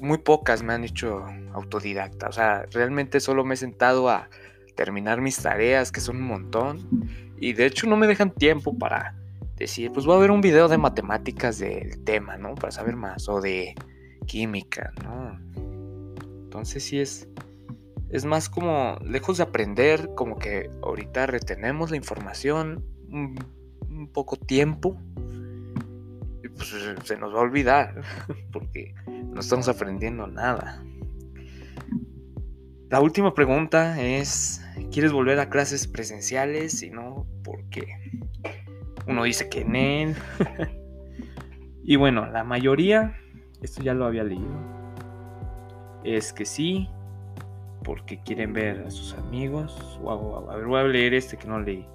muy 0.00 0.18
pocas 0.18 0.62
me 0.62 0.72
han 0.72 0.84
hecho 0.84 1.24
autodidacta. 1.52 2.28
O 2.28 2.32
sea, 2.32 2.66
realmente 2.72 3.20
solo 3.20 3.44
me 3.44 3.54
he 3.54 3.56
sentado 3.56 4.08
a 4.08 4.28
terminar 4.76 5.20
mis 5.20 5.38
tareas, 5.38 5.90
que 5.90 6.00
son 6.00 6.16
un 6.16 6.28
montón. 6.28 6.88
Y 7.40 7.52
de 7.52 7.66
hecho 7.66 7.88
no 7.88 7.96
me 7.96 8.06
dejan 8.06 8.30
tiempo 8.30 8.78
para 8.78 9.16
decir, 9.56 9.90
pues 9.92 10.06
voy 10.06 10.16
a 10.16 10.20
ver 10.20 10.30
un 10.30 10.40
video 10.40 10.68
de 10.68 10.78
matemáticas 10.78 11.58
del 11.58 12.04
tema, 12.04 12.36
¿no? 12.36 12.54
Para 12.54 12.70
saber 12.70 12.94
más. 12.94 13.28
O 13.28 13.40
de 13.40 13.74
química, 14.26 14.92
¿no? 15.02 15.38
Entonces 16.44 16.84
sí 16.84 17.00
es... 17.00 17.28
Es 18.10 18.24
más 18.24 18.48
como, 18.48 18.96
lejos 19.04 19.36
de 19.36 19.42
aprender, 19.42 20.14
como 20.14 20.38
que 20.38 20.70
ahorita 20.82 21.26
retenemos 21.26 21.90
la 21.90 21.98
información 21.98 22.82
un, 23.10 23.36
poco 24.14 24.36
tiempo 24.36 24.98
pues 26.58 26.74
se 27.04 27.16
nos 27.16 27.34
va 27.34 27.38
a 27.38 27.42
olvidar 27.42 28.02
porque 28.52 28.94
no 29.06 29.40
estamos 29.40 29.68
aprendiendo 29.68 30.26
nada. 30.26 30.82
La 32.90 33.00
última 33.00 33.34
pregunta 33.34 34.00
es, 34.00 34.64
¿quieres 34.90 35.12
volver 35.12 35.38
a 35.40 35.48
clases 35.48 35.86
presenciales? 35.86 36.78
Si 36.78 36.90
no, 36.90 37.26
¿por 37.44 37.64
qué? 37.68 37.86
Uno 39.06 39.24
dice 39.24 39.48
que 39.48 39.60
en 39.60 40.16
y 41.84 41.96
bueno, 41.96 42.26
la 42.30 42.44
mayoría, 42.44 43.14
esto 43.62 43.82
ya 43.82 43.94
lo 43.94 44.06
había 44.06 44.24
leído, 44.24 44.58
es 46.02 46.32
que 46.32 46.44
sí, 46.44 46.88
porque 47.84 48.20
quieren 48.22 48.52
ver 48.52 48.84
a 48.86 48.90
sus 48.90 49.14
amigos. 49.14 49.98
a 50.06 50.56
ver, 50.56 50.66
voy 50.66 50.80
a 50.80 50.84
leer 50.84 51.14
este 51.14 51.36
que 51.36 51.46
no 51.46 51.60
leí. 51.60 51.86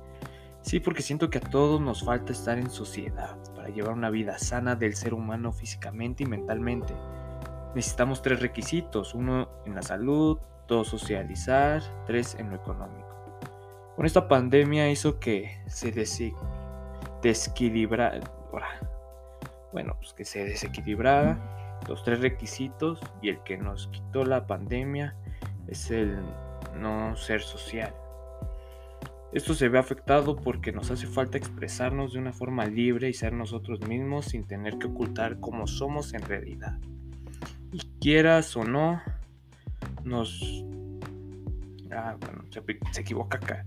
Sí, 0.64 0.80
porque 0.80 1.02
siento 1.02 1.30
que 1.30 1.40
a 1.40 1.42
todos 1.42 1.82
nos 1.82 2.04
falta 2.04 2.32
estar 2.32 2.58
en 2.58 2.70
sociedad 2.70 3.38
para 3.54 3.68
llevar 3.68 3.94
una 3.94 4.10
vida 4.10 4.40
sana 4.40 4.76
del 4.76 4.96
ser 4.96 5.14
humano 5.14 5.52
físicamente 5.52 6.24
y 6.24 6.26
mentalmente. 6.26 6.96
Necesitamos 7.76 8.22
tres 8.22 8.40
requisitos, 8.40 9.14
uno 9.14 9.50
en 9.66 9.76
la 9.76 9.82
salud, 9.82 10.40
dos 10.68 10.88
socializar, 10.88 11.84
tres 12.06 12.36
en 12.40 12.50
lo 12.50 12.56
económico. 12.56 13.10
Con 13.98 14.06
esta 14.06 14.28
pandemia 14.28 14.90
hizo 14.90 15.20
que 15.20 15.60
se 15.68 15.92
desequilibrara, 17.22 18.22
bueno, 19.74 19.96
pues 20.00 20.14
que 20.14 20.24
se 20.24 20.46
desequilibrara 20.46 21.80
los 21.90 22.04
tres 22.06 22.22
requisitos 22.22 23.02
y 23.22 23.30
el 23.30 23.44
que 23.44 23.58
nos 23.58 23.88
quitó 23.88 24.24
la 24.24 24.48
pandemia 24.48 25.16
es 25.68 25.92
el 25.92 26.18
no 26.80 27.18
ser 27.18 27.42
social. 27.42 27.94
Esto 29.34 29.56
se 29.56 29.68
ve 29.68 29.80
afectado 29.80 30.36
porque 30.36 30.72
nos 30.72 30.92
hace 30.92 31.08
falta 31.08 31.40
expresarnos 31.40 32.14
de 32.14 32.20
una 32.20 32.32
forma 32.32 32.66
libre 32.66 33.10
y 33.10 33.14
ser 33.14 33.34
nosotros 33.34 33.82
mismos 33.88 34.26
sin 34.26 34.44
tener 34.44 34.78
que 34.78 34.86
ocultar 34.86 35.40
cómo 35.40 35.66
somos 35.66 36.14
en 36.14 36.22
realidad. 36.22 36.78
Y 37.72 37.80
quieras 38.00 38.56
o 38.56 38.64
no, 38.64 39.02
nos... 40.04 40.64
Ah, 41.92 42.16
bueno, 42.20 42.44
se, 42.92 43.02
equivoca 43.02 43.38
acá. 43.38 43.66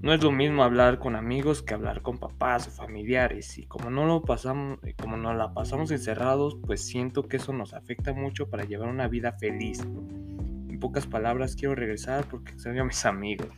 No 0.00 0.12
es 0.12 0.24
lo 0.24 0.32
mismo 0.32 0.64
hablar 0.64 0.98
con 0.98 1.14
amigos 1.14 1.62
que 1.62 1.74
hablar 1.74 2.02
con 2.02 2.18
papás 2.18 2.66
o 2.66 2.72
familiares. 2.72 3.58
Y 3.58 3.66
como 3.66 3.90
no 3.90 4.06
lo 4.06 4.22
pasamos, 4.22 4.80
como 5.00 5.16
no 5.16 5.32
la 5.34 5.54
pasamos 5.54 5.92
encerrados, 5.92 6.58
pues 6.66 6.84
siento 6.84 7.28
que 7.28 7.36
eso 7.36 7.52
nos 7.52 7.74
afecta 7.74 8.12
mucho 8.12 8.50
para 8.50 8.64
llevar 8.64 8.88
una 8.88 9.06
vida 9.06 9.34
feliz. 9.34 9.82
En 9.82 10.80
pocas 10.80 11.06
palabras, 11.06 11.54
quiero 11.54 11.76
regresar 11.76 12.24
porque 12.24 12.50
extraño 12.50 12.82
a 12.82 12.86
mis 12.86 13.06
amigos. 13.06 13.50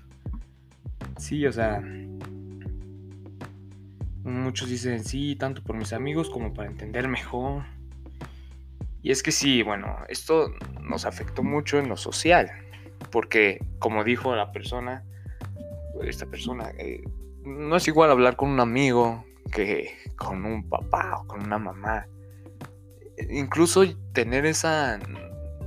Sí, 1.22 1.46
o 1.46 1.52
sea. 1.52 1.80
Muchos 4.24 4.68
dicen 4.68 5.04
sí, 5.04 5.36
tanto 5.36 5.62
por 5.62 5.76
mis 5.76 5.92
amigos 5.92 6.28
como 6.28 6.52
para 6.52 6.68
entender 6.68 7.06
mejor. 7.06 7.62
Y 9.02 9.12
es 9.12 9.22
que 9.22 9.30
sí, 9.30 9.62
bueno, 9.62 9.98
esto 10.08 10.52
nos 10.80 11.04
afectó 11.04 11.44
mucho 11.44 11.78
en 11.78 11.88
lo 11.88 11.96
social, 11.96 12.50
porque 13.12 13.64
como 13.78 14.02
dijo 14.02 14.34
la 14.34 14.50
persona, 14.50 15.04
esta 16.02 16.26
persona, 16.26 16.72
eh, 16.76 17.04
no 17.44 17.76
es 17.76 17.86
igual 17.86 18.10
hablar 18.10 18.34
con 18.34 18.48
un 18.50 18.58
amigo 18.58 19.24
que 19.52 19.94
con 20.16 20.44
un 20.44 20.68
papá 20.68 21.20
o 21.20 21.26
con 21.28 21.44
una 21.44 21.58
mamá. 21.60 22.08
Incluso 23.30 23.84
tener 24.12 24.44
esa, 24.44 24.98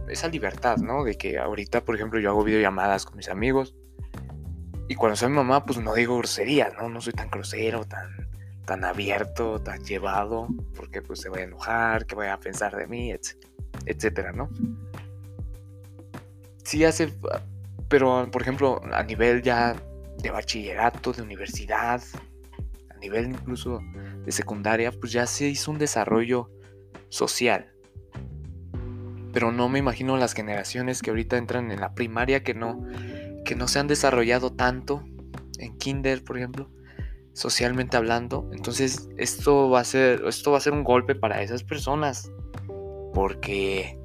esa 0.10 0.28
libertad, 0.28 0.78
¿no? 0.78 1.06
De 1.06 1.16
que 1.16 1.38
ahorita, 1.38 1.86
por 1.86 1.96
ejemplo, 1.96 2.20
yo 2.20 2.30
hago 2.30 2.44
videollamadas 2.44 3.06
con 3.06 3.16
mis 3.16 3.30
amigos 3.30 3.74
y 4.88 4.96
cuando 4.96 5.16
soy 5.16 5.30
mamá, 5.30 5.66
pues 5.66 5.80
no 5.80 5.94
digo 5.94 6.18
groserías, 6.18 6.74
¿no? 6.76 6.90
No 6.90 7.02
soy 7.02 7.14
tan 7.14 7.30
grosero, 7.30 7.86
tan, 7.86 8.30
tan 8.66 8.84
abierto, 8.84 9.60
tan 9.60 9.84
llevado, 9.84 10.48
porque 10.76 11.02
pues 11.02 11.22
se 11.22 11.30
va 11.30 11.38
a 11.38 11.42
enojar, 11.42 12.06
que 12.06 12.16
vaya 12.16 12.34
a 12.34 12.40
pensar 12.40 12.76
de 12.76 12.88
mí, 12.88 13.14
etcétera, 13.86 14.32
¿no? 14.32 14.50
Sí 16.64 16.84
hace, 16.84 17.14
pero 17.88 18.30
por 18.32 18.42
ejemplo, 18.42 18.82
a 18.92 19.04
nivel 19.04 19.42
ya 19.42 19.76
de 20.18 20.32
bachillerato, 20.32 21.14
de 21.14 21.22
universidad, 21.22 22.02
a 22.90 22.98
nivel 22.98 23.30
incluso 23.30 23.80
de 24.24 24.32
secundaria, 24.32 24.92
pues 24.92 25.12
ya 25.12 25.26
se 25.26 25.48
hizo 25.48 25.72
un 25.72 25.78
desarrollo 25.78 26.52
social. 27.10 27.72
Pero 29.34 29.52
no 29.52 29.68
me 29.68 29.80
imagino 29.80 30.16
las 30.18 30.34
generaciones 30.34 31.02
que 31.02 31.10
ahorita 31.10 31.38
entran 31.38 31.72
en 31.72 31.82
la 31.82 31.94
primaria 31.94 32.44
que 32.44 32.54
no, 32.54 32.88
que 33.46 33.56
no 33.56 33.68
se 33.68 33.80
han 33.80 33.88
desarrollado 33.88 34.52
tanto, 34.52 35.06
en 35.60 35.78
kinder, 35.78 36.24
por 36.24 36.38
ejemplo, 36.38 36.70
socialmente 37.34 37.98
hablando. 37.98 38.50
Entonces, 38.52 39.08
esto 39.18 39.70
va 39.70 39.82
a 39.82 39.84
ser, 39.84 40.24
esto 40.28 40.52
va 40.52 40.58
a 40.58 40.62
ser 40.62 40.74
un 40.74 40.84
golpe 40.84 41.16
para 41.16 41.42
esas 41.42 41.64
personas. 41.64 42.32
Porque 43.14 43.98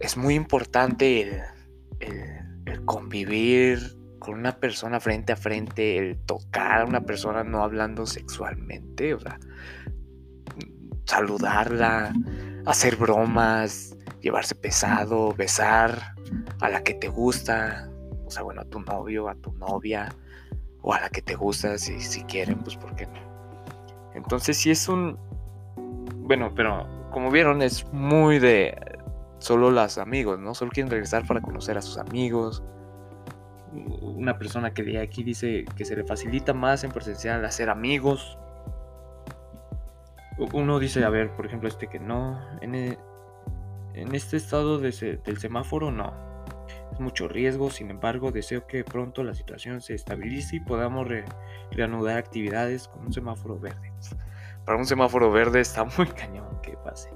es 0.00 0.16
muy 0.16 0.34
importante 0.34 1.22
el, 1.22 2.84
convivir 2.84 3.96
con 4.18 4.38
una 4.38 4.58
persona 4.58 5.00
frente 5.00 5.32
a 5.32 5.36
frente, 5.36 5.98
el 5.98 6.18
tocar 6.18 6.82
a 6.82 6.84
una 6.84 7.02
persona 7.02 7.44
no 7.44 7.62
hablando 7.62 8.06
sexualmente, 8.06 9.14
o 9.14 9.20
sea, 9.20 9.38
saludarla, 11.04 12.12
hacer 12.66 12.96
bromas, 12.96 13.96
llevarse 14.20 14.54
pesado, 14.54 15.34
besar 15.34 16.14
a 16.60 16.68
la 16.68 16.82
que 16.82 16.94
te 16.94 17.08
gusta, 17.08 17.90
o 18.28 18.30
sea, 18.30 18.42
bueno, 18.42 18.60
a 18.60 18.64
tu 18.66 18.80
novio, 18.80 19.26
a 19.30 19.34
tu 19.36 19.52
novia, 19.52 20.14
o 20.82 20.92
a 20.92 21.00
la 21.00 21.08
que 21.08 21.22
te 21.22 21.34
gusta, 21.34 21.78
si, 21.78 21.98
si 21.98 22.22
quieren, 22.24 22.58
pues 22.58 22.76
por 22.76 22.94
qué 22.94 23.06
no. 23.06 23.20
Entonces 24.14 24.58
si 24.58 24.70
es 24.70 24.86
un... 24.86 25.18
Bueno, 26.26 26.52
pero 26.54 26.86
como 27.10 27.30
vieron 27.30 27.62
es 27.62 27.90
muy 27.90 28.38
de 28.38 28.98
solo 29.38 29.70
los 29.70 29.96
amigos, 29.96 30.38
¿no? 30.38 30.54
Solo 30.54 30.70
quieren 30.72 30.90
regresar 30.90 31.26
para 31.26 31.40
conocer 31.40 31.78
a 31.78 31.82
sus 31.82 31.96
amigos. 31.96 32.62
Una 34.02 34.38
persona 34.38 34.74
que 34.74 34.82
de 34.82 35.00
aquí 35.00 35.22
dice 35.22 35.64
que 35.74 35.86
se 35.86 35.96
le 35.96 36.04
facilita 36.04 36.52
más 36.52 36.84
en 36.84 36.90
presencial 36.90 37.42
hacer 37.46 37.70
amigos. 37.70 38.36
Uno 40.52 40.78
dice, 40.78 41.02
a 41.02 41.08
ver, 41.08 41.30
por 41.34 41.46
ejemplo, 41.46 41.66
este 41.66 41.86
que 41.86 41.98
no. 41.98 42.38
En, 42.60 42.74
e, 42.74 42.98
en 43.94 44.14
este 44.14 44.36
estado 44.36 44.78
del 44.78 45.38
semáforo 45.38 45.90
no 45.90 46.27
mucho 47.00 47.28
riesgo, 47.28 47.70
sin 47.70 47.90
embargo 47.90 48.32
deseo 48.32 48.66
que 48.66 48.84
pronto 48.84 49.22
la 49.24 49.34
situación 49.34 49.80
se 49.80 49.94
estabilice 49.94 50.56
y 50.56 50.60
podamos 50.60 51.08
reanudar 51.70 52.18
actividades 52.18 52.88
con 52.88 53.06
un 53.06 53.12
semáforo 53.12 53.58
verde. 53.58 53.92
Para 54.64 54.78
un 54.78 54.84
semáforo 54.84 55.30
verde 55.30 55.60
está 55.60 55.84
muy 55.84 56.06
cañón 56.16 56.60
que 56.62 56.76
pase. 56.84 57.10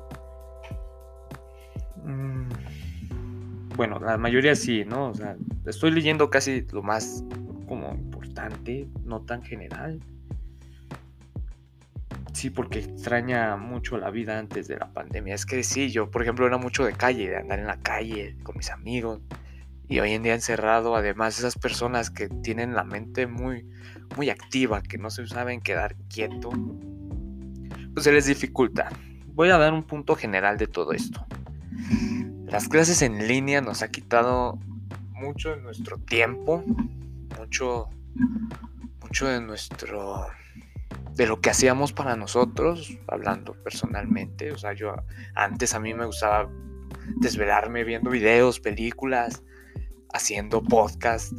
Mm, 2.04 2.48
bueno, 3.76 3.98
la 3.98 4.16
mayoría 4.18 4.54
sí, 4.54 4.84
¿no? 4.84 5.12
Estoy 5.66 5.90
leyendo 5.90 6.30
casi 6.30 6.66
lo 6.72 6.82
más 6.82 7.24
como 7.68 7.94
importante, 7.94 8.88
no 9.04 9.22
tan 9.22 9.42
general. 9.42 10.00
Sí, 12.32 12.50
porque 12.50 12.80
extraña 12.80 13.56
mucho 13.56 13.98
la 13.98 14.10
vida 14.10 14.38
antes 14.38 14.66
de 14.66 14.78
la 14.78 14.92
pandemia. 14.92 15.34
Es 15.34 15.44
que 15.44 15.62
sí, 15.62 15.90
yo, 15.90 16.10
por 16.10 16.22
ejemplo, 16.22 16.46
era 16.46 16.56
mucho 16.56 16.84
de 16.84 16.94
calle, 16.94 17.28
de 17.28 17.36
andar 17.36 17.58
en 17.58 17.66
la 17.66 17.78
calle 17.80 18.36
con 18.42 18.56
mis 18.56 18.70
amigos 18.70 19.20
y 19.92 20.00
hoy 20.00 20.12
en 20.12 20.22
día 20.22 20.32
encerrado, 20.32 20.96
además 20.96 21.38
esas 21.38 21.58
personas 21.58 22.08
que 22.08 22.30
tienen 22.30 22.72
la 22.72 22.82
mente 22.82 23.26
muy, 23.26 23.68
muy 24.16 24.30
activa, 24.30 24.82
que 24.82 24.96
no 24.96 25.10
se 25.10 25.26
saben 25.26 25.60
quedar 25.60 25.96
quieto, 26.08 26.48
pues 27.92 28.04
se 28.04 28.10
les 28.10 28.24
dificulta. 28.24 28.88
Voy 29.34 29.50
a 29.50 29.58
dar 29.58 29.74
un 29.74 29.82
punto 29.82 30.14
general 30.16 30.56
de 30.56 30.66
todo 30.66 30.92
esto. 30.92 31.26
Las 32.46 32.68
clases 32.68 33.02
en 33.02 33.28
línea 33.28 33.60
nos 33.60 33.82
ha 33.82 33.90
quitado 33.90 34.58
mucho 35.10 35.50
de 35.50 35.60
nuestro 35.60 35.98
tiempo, 35.98 36.64
mucho, 37.38 37.90
mucho 39.02 39.26
de 39.26 39.42
nuestro, 39.42 40.26
de 41.16 41.26
lo 41.26 41.42
que 41.42 41.50
hacíamos 41.50 41.92
para 41.92 42.16
nosotros, 42.16 42.98
hablando 43.08 43.62
personalmente. 43.62 44.52
O 44.52 44.56
sea, 44.56 44.72
yo 44.72 44.94
antes 45.34 45.74
a 45.74 45.80
mí 45.80 45.92
me 45.92 46.06
gustaba 46.06 46.48
desvelarme 47.16 47.84
viendo 47.84 48.08
videos, 48.08 48.58
películas, 48.58 49.42
haciendo 50.12 50.62
podcast, 50.62 51.32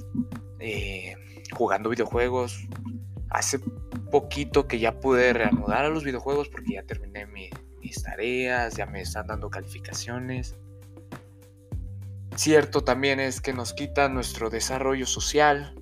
eh, 0.59 1.15
jugando 1.51 1.89
videojuegos. 1.89 2.67
Hace 3.29 3.59
poquito 4.11 4.67
que 4.67 4.79
ya 4.79 4.99
pude 4.99 5.33
reanudar 5.33 5.85
a 5.85 5.89
los 5.89 6.03
videojuegos 6.03 6.49
porque 6.49 6.73
ya 6.73 6.83
terminé 6.83 7.25
mis 7.25 8.03
tareas, 8.03 8.75
ya 8.75 8.85
me 8.85 9.01
están 9.01 9.27
dando 9.27 9.49
calificaciones. 9.49 10.55
Cierto 12.35 12.83
también 12.83 13.19
es 13.19 13.41
que 13.41 13.53
nos 13.53 13.73
quita 13.73 14.09
nuestro 14.09 14.49
desarrollo 14.49 15.05
social. 15.05 15.75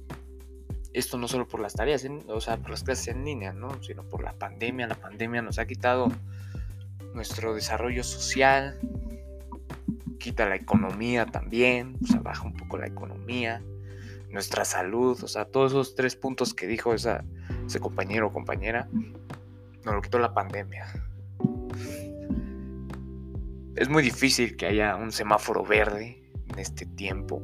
Esto 0.93 1.17
no 1.17 1.29
solo 1.29 1.47
por 1.47 1.61
las 1.61 1.73
tareas, 1.73 2.05
o 2.27 2.41
sea, 2.41 2.57
por 2.57 2.71
las 2.71 2.83
clases 2.83 3.07
en 3.07 3.23
línea, 3.23 3.53
¿no? 3.53 3.81
Sino 3.81 4.03
por 4.03 4.23
la 4.23 4.33
pandemia. 4.33 4.87
La 4.87 4.95
pandemia 4.95 5.41
nos 5.41 5.59
ha 5.59 5.65
quitado 5.65 6.11
nuestro 7.13 7.53
desarrollo 7.53 8.03
social, 8.03 8.79
quita 10.21 10.47
la 10.47 10.55
economía 10.55 11.25
también, 11.25 11.97
o 12.01 12.07
sea, 12.07 12.19
baja 12.21 12.45
un 12.45 12.53
poco 12.53 12.77
la 12.77 12.87
economía, 12.87 13.61
nuestra 14.29 14.63
salud, 14.63 15.21
o 15.23 15.27
sea, 15.27 15.45
todos 15.45 15.71
esos 15.71 15.95
tres 15.95 16.15
puntos 16.15 16.53
que 16.53 16.67
dijo 16.67 16.93
esa, 16.93 17.25
ese 17.65 17.79
compañero 17.79 18.27
o 18.27 18.31
compañera, 18.31 18.87
nos 19.83 19.95
lo 19.95 20.01
quitó 20.01 20.19
la 20.19 20.33
pandemia. 20.33 20.85
Es 23.75 23.89
muy 23.89 24.03
difícil 24.03 24.55
que 24.55 24.67
haya 24.67 24.95
un 24.95 25.11
semáforo 25.11 25.63
verde 25.63 26.23
en 26.49 26.59
este 26.59 26.85
tiempo. 26.85 27.41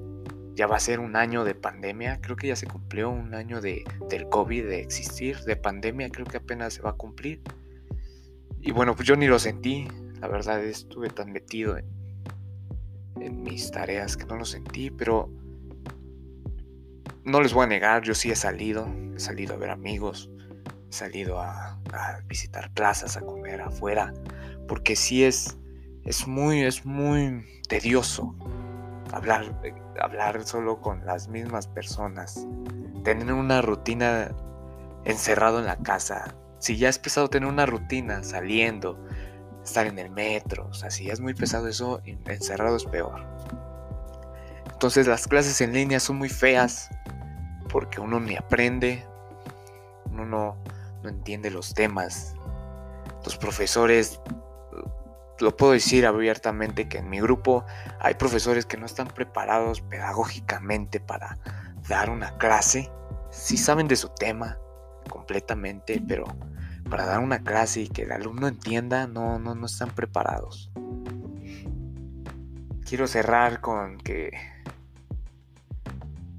Ya 0.54 0.68
va 0.68 0.76
a 0.78 0.80
ser 0.80 1.00
un 1.00 1.16
año 1.16 1.44
de 1.44 1.56
pandemia, 1.56 2.20
creo 2.22 2.36
que 2.36 2.48
ya 2.48 2.56
se 2.56 2.68
cumplió 2.68 3.10
un 3.10 3.34
año 3.34 3.60
de, 3.60 3.84
del 4.10 4.30
COVID, 4.30 4.66
de 4.66 4.82
existir, 4.82 5.38
de 5.40 5.56
pandemia, 5.56 6.10
creo 6.10 6.26
que 6.26 6.38
apenas 6.38 6.76
se 6.76 6.82
va 6.82 6.92
a 6.92 6.94
cumplir. 6.94 7.42
Y 8.62 8.72
bueno, 8.72 8.96
pues 8.96 9.08
yo 9.08 9.16
ni 9.16 9.28
lo 9.28 9.40
sentí, 9.40 9.88
la 10.20 10.28
verdad 10.28 10.64
estuve 10.64 11.10
tan 11.10 11.32
metido 11.32 11.78
en, 11.78 11.97
en 13.22 13.44
mis 13.44 13.72
tareas 13.72 14.18
que 14.18 14.26
no 14.26 14.36
lo 14.36 14.46
sentí, 14.46 14.90
pero 14.90 15.30
no 17.24 17.42
les 17.42 17.54
voy 17.54 17.66
a 17.66 17.68
negar, 17.68 18.04
yo 18.04 18.16
sí 18.16 18.32
he 18.32 18.36
salido, 18.36 18.88
he 19.16 19.20
salido 19.20 19.54
a 19.54 19.58
ver 19.58 19.70
amigos, 19.70 20.30
he 20.90 20.94
salido 20.94 21.40
a, 21.40 21.80
visitar 22.28 22.72
plazas, 22.74 23.18
a 23.18 23.22
comer 23.22 23.62
afuera, 23.62 24.14
porque 24.68 24.96
sí 24.96 25.24
es, 25.24 25.58
es 26.04 26.28
muy, 26.28 26.64
es 26.64 26.86
muy 26.86 27.46
tedioso 27.68 28.36
hablar, 29.12 29.62
hablar 30.02 30.44
solo 30.46 30.82
con 30.82 31.06
las 31.06 31.28
mismas 31.28 31.68
personas, 31.68 32.48
tener 33.04 33.34
una 33.34 33.62
rutina 33.62 34.36
encerrado 35.06 35.60
en 35.60 35.66
la 35.66 35.78
casa. 35.78 36.36
Si 36.60 36.78
ya 36.78 36.90
es 36.90 37.00
pesado 37.00 37.30
tener 37.30 37.48
una 37.50 37.66
rutina 37.66 38.24
saliendo, 38.24 38.98
estar 39.68 39.86
en 39.86 40.00
el 40.00 40.10
metro, 40.10 40.68
o 40.70 40.74
sea, 40.74 40.90
si 40.90 41.10
es 41.10 41.20
muy 41.20 41.34
pesado 41.34 41.68
eso, 41.68 42.02
encerrado 42.06 42.78
es 42.78 42.86
peor. 42.86 43.26
Entonces 44.72 45.08
las 45.08 45.28
clases 45.28 45.60
en 45.62 45.74
línea 45.74 46.00
son 46.00 46.18
muy 46.18 46.30
feas 46.30 46.90
porque 47.70 48.00
uno 48.00 48.20
ni 48.20 48.36
aprende, 48.36 49.06
uno 50.06 50.26
no, 50.26 50.58
no 51.04 51.10
entiende 51.10 51.52
los 51.52 51.74
temas. 51.74 52.36
Los 53.26 53.38
profesores, 53.38 54.22
lo 55.40 55.58
puedo 55.58 55.74
decir 55.74 56.06
abiertamente 56.06 56.88
que 56.88 57.00
en 57.00 57.10
mi 57.10 57.20
grupo 57.20 57.66
hay 58.00 58.14
profesores 58.14 58.66
que 58.66 58.78
no 58.78 58.86
están 58.86 59.08
preparados 59.08 59.82
pedagógicamente 59.82 61.00
para 61.00 61.38
dar 61.90 62.10
una 62.10 62.38
clase. 62.38 62.90
Sí 63.30 63.58
saben 63.58 63.88
de 63.88 63.96
su 63.96 64.10
tema 64.10 64.58
completamente, 65.10 66.02
pero 66.08 66.26
para 66.90 67.06
dar 67.06 67.20
una 67.20 67.44
clase 67.44 67.82
y 67.82 67.88
que 67.88 68.04
el 68.04 68.12
alumno 68.12 68.48
entienda, 68.48 69.08
no, 69.08 69.40
no, 69.40 69.56
no 69.56 69.66
están 69.66 69.90
preparados. 69.90 70.72
Quiero 72.86 73.08
cerrar 73.08 73.62
con 73.62 73.98
que 73.98 74.32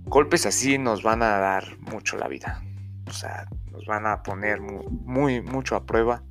golpes 0.04 0.46
así 0.46 0.78
nos 0.78 1.02
van 1.02 1.22
a 1.22 1.38
dar 1.38 1.78
mucho 1.78 2.16
la 2.16 2.28
vida. 2.28 2.62
O 3.06 3.12
sea, 3.12 3.46
nos 3.70 3.87
van 3.87 4.06
a 4.06 4.22
poner 4.22 4.61
muy, 4.61 5.40
mucho 5.42 5.76
a 5.76 5.84
prueba. 5.84 6.22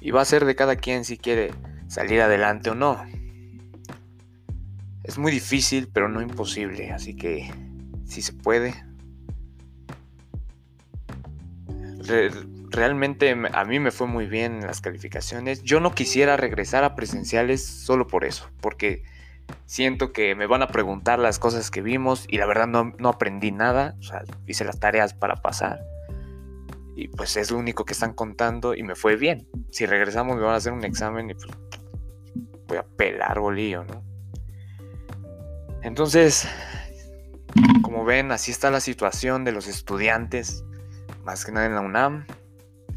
Y 0.00 0.10
va 0.10 0.22
a 0.22 0.24
ser 0.24 0.44
de 0.44 0.56
cada 0.56 0.76
quien 0.76 1.04
si 1.04 1.18
quiere 1.18 1.52
salir 1.86 2.20
adelante 2.20 2.70
o 2.70 2.74
no. 2.74 3.04
Es 5.04 5.18
muy 5.18 5.32
difícil, 5.32 5.88
pero 5.92 6.08
no 6.08 6.22
imposible, 6.22 6.92
así 6.92 7.14
que 7.16 7.52
si 8.06 8.22
se 8.22 8.32
puede. 8.32 8.74
Realmente 12.70 13.36
a 13.52 13.64
mí 13.64 13.78
me 13.78 13.90
fue 13.90 14.06
muy 14.06 14.26
bien 14.26 14.60
en 14.60 14.66
las 14.66 14.80
calificaciones. 14.80 15.62
Yo 15.62 15.80
no 15.80 15.94
quisiera 15.94 16.36
regresar 16.36 16.84
a 16.84 16.94
presenciales 16.94 17.64
solo 17.64 18.06
por 18.06 18.24
eso, 18.24 18.48
porque 18.60 19.02
siento 19.66 20.12
que 20.12 20.34
me 20.34 20.46
van 20.46 20.62
a 20.62 20.68
preguntar 20.68 21.18
las 21.18 21.38
cosas 21.38 21.70
que 21.70 21.82
vimos 21.82 22.24
y 22.28 22.38
la 22.38 22.46
verdad 22.46 22.66
no, 22.66 22.92
no 22.98 23.08
aprendí 23.08 23.52
nada. 23.52 23.96
O 24.00 24.02
sea, 24.02 24.22
hice 24.46 24.64
las 24.64 24.78
tareas 24.80 25.14
para 25.14 25.36
pasar 25.36 25.80
y 27.00 27.08
pues 27.08 27.36
es 27.38 27.50
lo 27.50 27.56
único 27.56 27.86
que 27.86 27.94
están 27.94 28.12
contando 28.12 28.74
y 28.74 28.82
me 28.82 28.94
fue 28.94 29.16
bien. 29.16 29.48
Si 29.70 29.86
regresamos 29.86 30.36
me 30.36 30.42
van 30.42 30.52
a 30.52 30.56
hacer 30.56 30.74
un 30.74 30.84
examen 30.84 31.30
y 31.30 31.34
pues 31.34 31.48
voy 32.68 32.76
a 32.76 32.82
pelar 32.82 33.40
bolillo, 33.40 33.84
¿no? 33.84 34.04
Entonces, 35.82 36.46
como 37.82 38.04
ven, 38.04 38.32
así 38.32 38.50
está 38.50 38.70
la 38.70 38.80
situación 38.80 39.44
de 39.44 39.52
los 39.52 39.66
estudiantes, 39.66 40.62
más 41.24 41.46
que 41.46 41.52
nada 41.52 41.66
en 41.66 41.74
la 41.74 41.80
UNAM. 41.80 42.26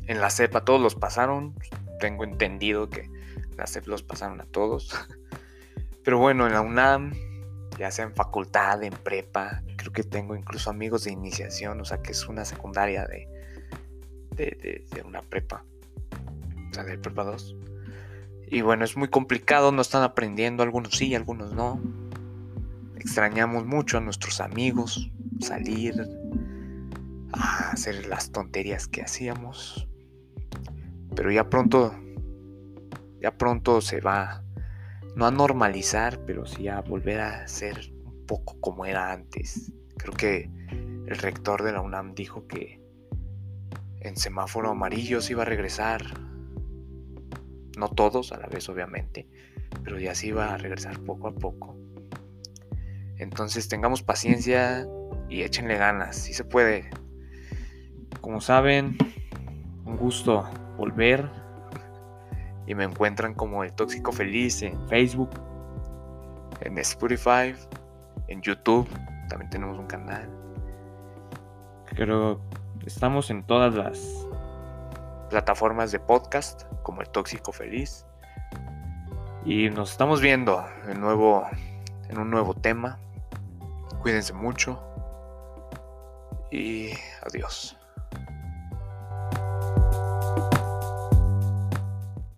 En 0.07 0.19
la 0.19 0.29
CEPA 0.29 0.65
todos 0.65 0.81
los 0.81 0.95
pasaron, 0.95 1.55
tengo 1.99 2.23
entendido 2.23 2.89
que 2.89 3.09
la 3.57 3.67
CEP 3.67 3.87
los 3.87 4.03
pasaron 4.03 4.41
a 4.41 4.45
todos. 4.45 4.93
Pero 6.03 6.19
bueno, 6.19 6.45
en 6.47 6.53
la 6.53 6.61
UNAM, 6.61 7.13
ya 7.77 7.89
sea 7.91 8.05
en 8.05 8.13
facultad, 8.13 8.83
en 8.83 8.93
prepa, 8.93 9.63
creo 9.77 9.93
que 9.93 10.03
tengo 10.03 10.35
incluso 10.35 10.69
amigos 10.69 11.05
de 11.05 11.11
iniciación, 11.11 11.79
o 11.79 11.85
sea 11.85 12.01
que 12.01 12.11
es 12.11 12.27
una 12.27 12.43
secundaria 12.43 13.05
de 13.05 13.27
de, 14.35 15.03
una 15.05 15.21
prepa, 15.21 15.63
o 16.69 16.73
sea, 16.73 16.83
de 16.83 16.97
prepa 16.97 17.23
2. 17.23 17.55
Y 18.47 18.61
bueno, 18.61 18.85
es 18.85 18.97
muy 18.97 19.07
complicado, 19.07 19.71
no 19.71 19.81
están 19.81 20.03
aprendiendo, 20.03 20.63
algunos 20.63 20.95
sí, 20.97 21.15
algunos 21.15 21.53
no. 21.53 21.81
Extrañamos 22.95 23.65
mucho 23.65 23.97
a 23.97 24.01
nuestros 24.01 24.39
amigos, 24.39 25.09
salir, 25.39 26.07
a 27.33 27.71
hacer 27.71 28.05
las 28.07 28.31
tonterías 28.31 28.87
que 28.87 29.01
hacíamos. 29.01 29.87
Pero 31.15 31.31
ya 31.31 31.49
pronto, 31.49 31.93
ya 33.21 33.37
pronto 33.37 33.81
se 33.81 34.01
va, 34.01 34.43
no 35.15 35.25
a 35.25 35.31
normalizar, 35.31 36.19
pero 36.25 36.45
sí 36.45 36.67
a 36.67 36.81
volver 36.81 37.19
a 37.19 37.47
ser 37.47 37.91
un 38.03 38.25
poco 38.25 38.59
como 38.59 38.85
era 38.85 39.11
antes. 39.11 39.71
Creo 39.97 40.13
que 40.13 40.49
el 41.07 41.17
rector 41.17 41.63
de 41.63 41.71
la 41.71 41.81
UNAM 41.81 42.15
dijo 42.15 42.47
que 42.47 42.81
en 43.99 44.17
semáforo 44.17 44.71
amarillo 44.71 45.21
se 45.21 45.33
iba 45.33 45.43
a 45.43 45.45
regresar. 45.45 46.01
No 47.77 47.89
todos 47.89 48.31
a 48.31 48.39
la 48.39 48.47
vez, 48.47 48.67
obviamente, 48.69 49.27
pero 49.83 49.99
ya 49.99 50.13
se 50.15 50.27
iba 50.27 50.53
a 50.53 50.57
regresar 50.57 50.99
poco 50.99 51.27
a 51.27 51.35
poco. 51.35 51.75
Entonces 53.17 53.67
tengamos 53.67 54.03
paciencia 54.03 54.87
y 55.29 55.43
échenle 55.43 55.77
ganas, 55.77 56.17
si 56.17 56.33
se 56.33 56.43
puede. 56.43 56.89
Como 58.21 58.41
saben, 58.41 58.97
un 59.85 59.97
gusto 59.97 60.49
volver. 60.83 61.29
Y 62.67 62.75
me 62.75 62.83
encuentran 62.83 63.33
como 63.33 63.63
el 63.63 63.73
Tóxico 63.73 64.11
Feliz 64.11 64.61
en 64.61 64.87
Facebook, 64.87 65.29
en 66.61 66.77
Spotify, 66.77 67.55
en 68.27 68.41
YouTube. 68.41 68.87
También 69.29 69.49
tenemos 69.49 69.77
un 69.77 69.87
canal. 69.87 70.29
Creo 71.85 72.39
Estamos 72.85 73.29
en 73.29 73.43
todas 73.43 73.73
las 73.75 74.27
plataformas 75.29 75.93
de 75.93 75.99
podcast, 75.99 76.63
como 76.83 77.01
el 77.01 77.09
Tóxico 77.09 77.53
Feliz. 77.53 78.05
Y 79.45 79.69
nos 79.69 79.91
estamos 79.91 80.19
viendo 80.19 80.65
de 80.85 80.95
nuevo 80.95 81.45
en 82.09 82.17
un 82.19 82.29
nuevo 82.29 82.53
tema. 82.53 82.99
Cuídense 84.01 84.33
mucho. 84.33 84.81
Y 86.51 86.89
adiós. 87.25 87.77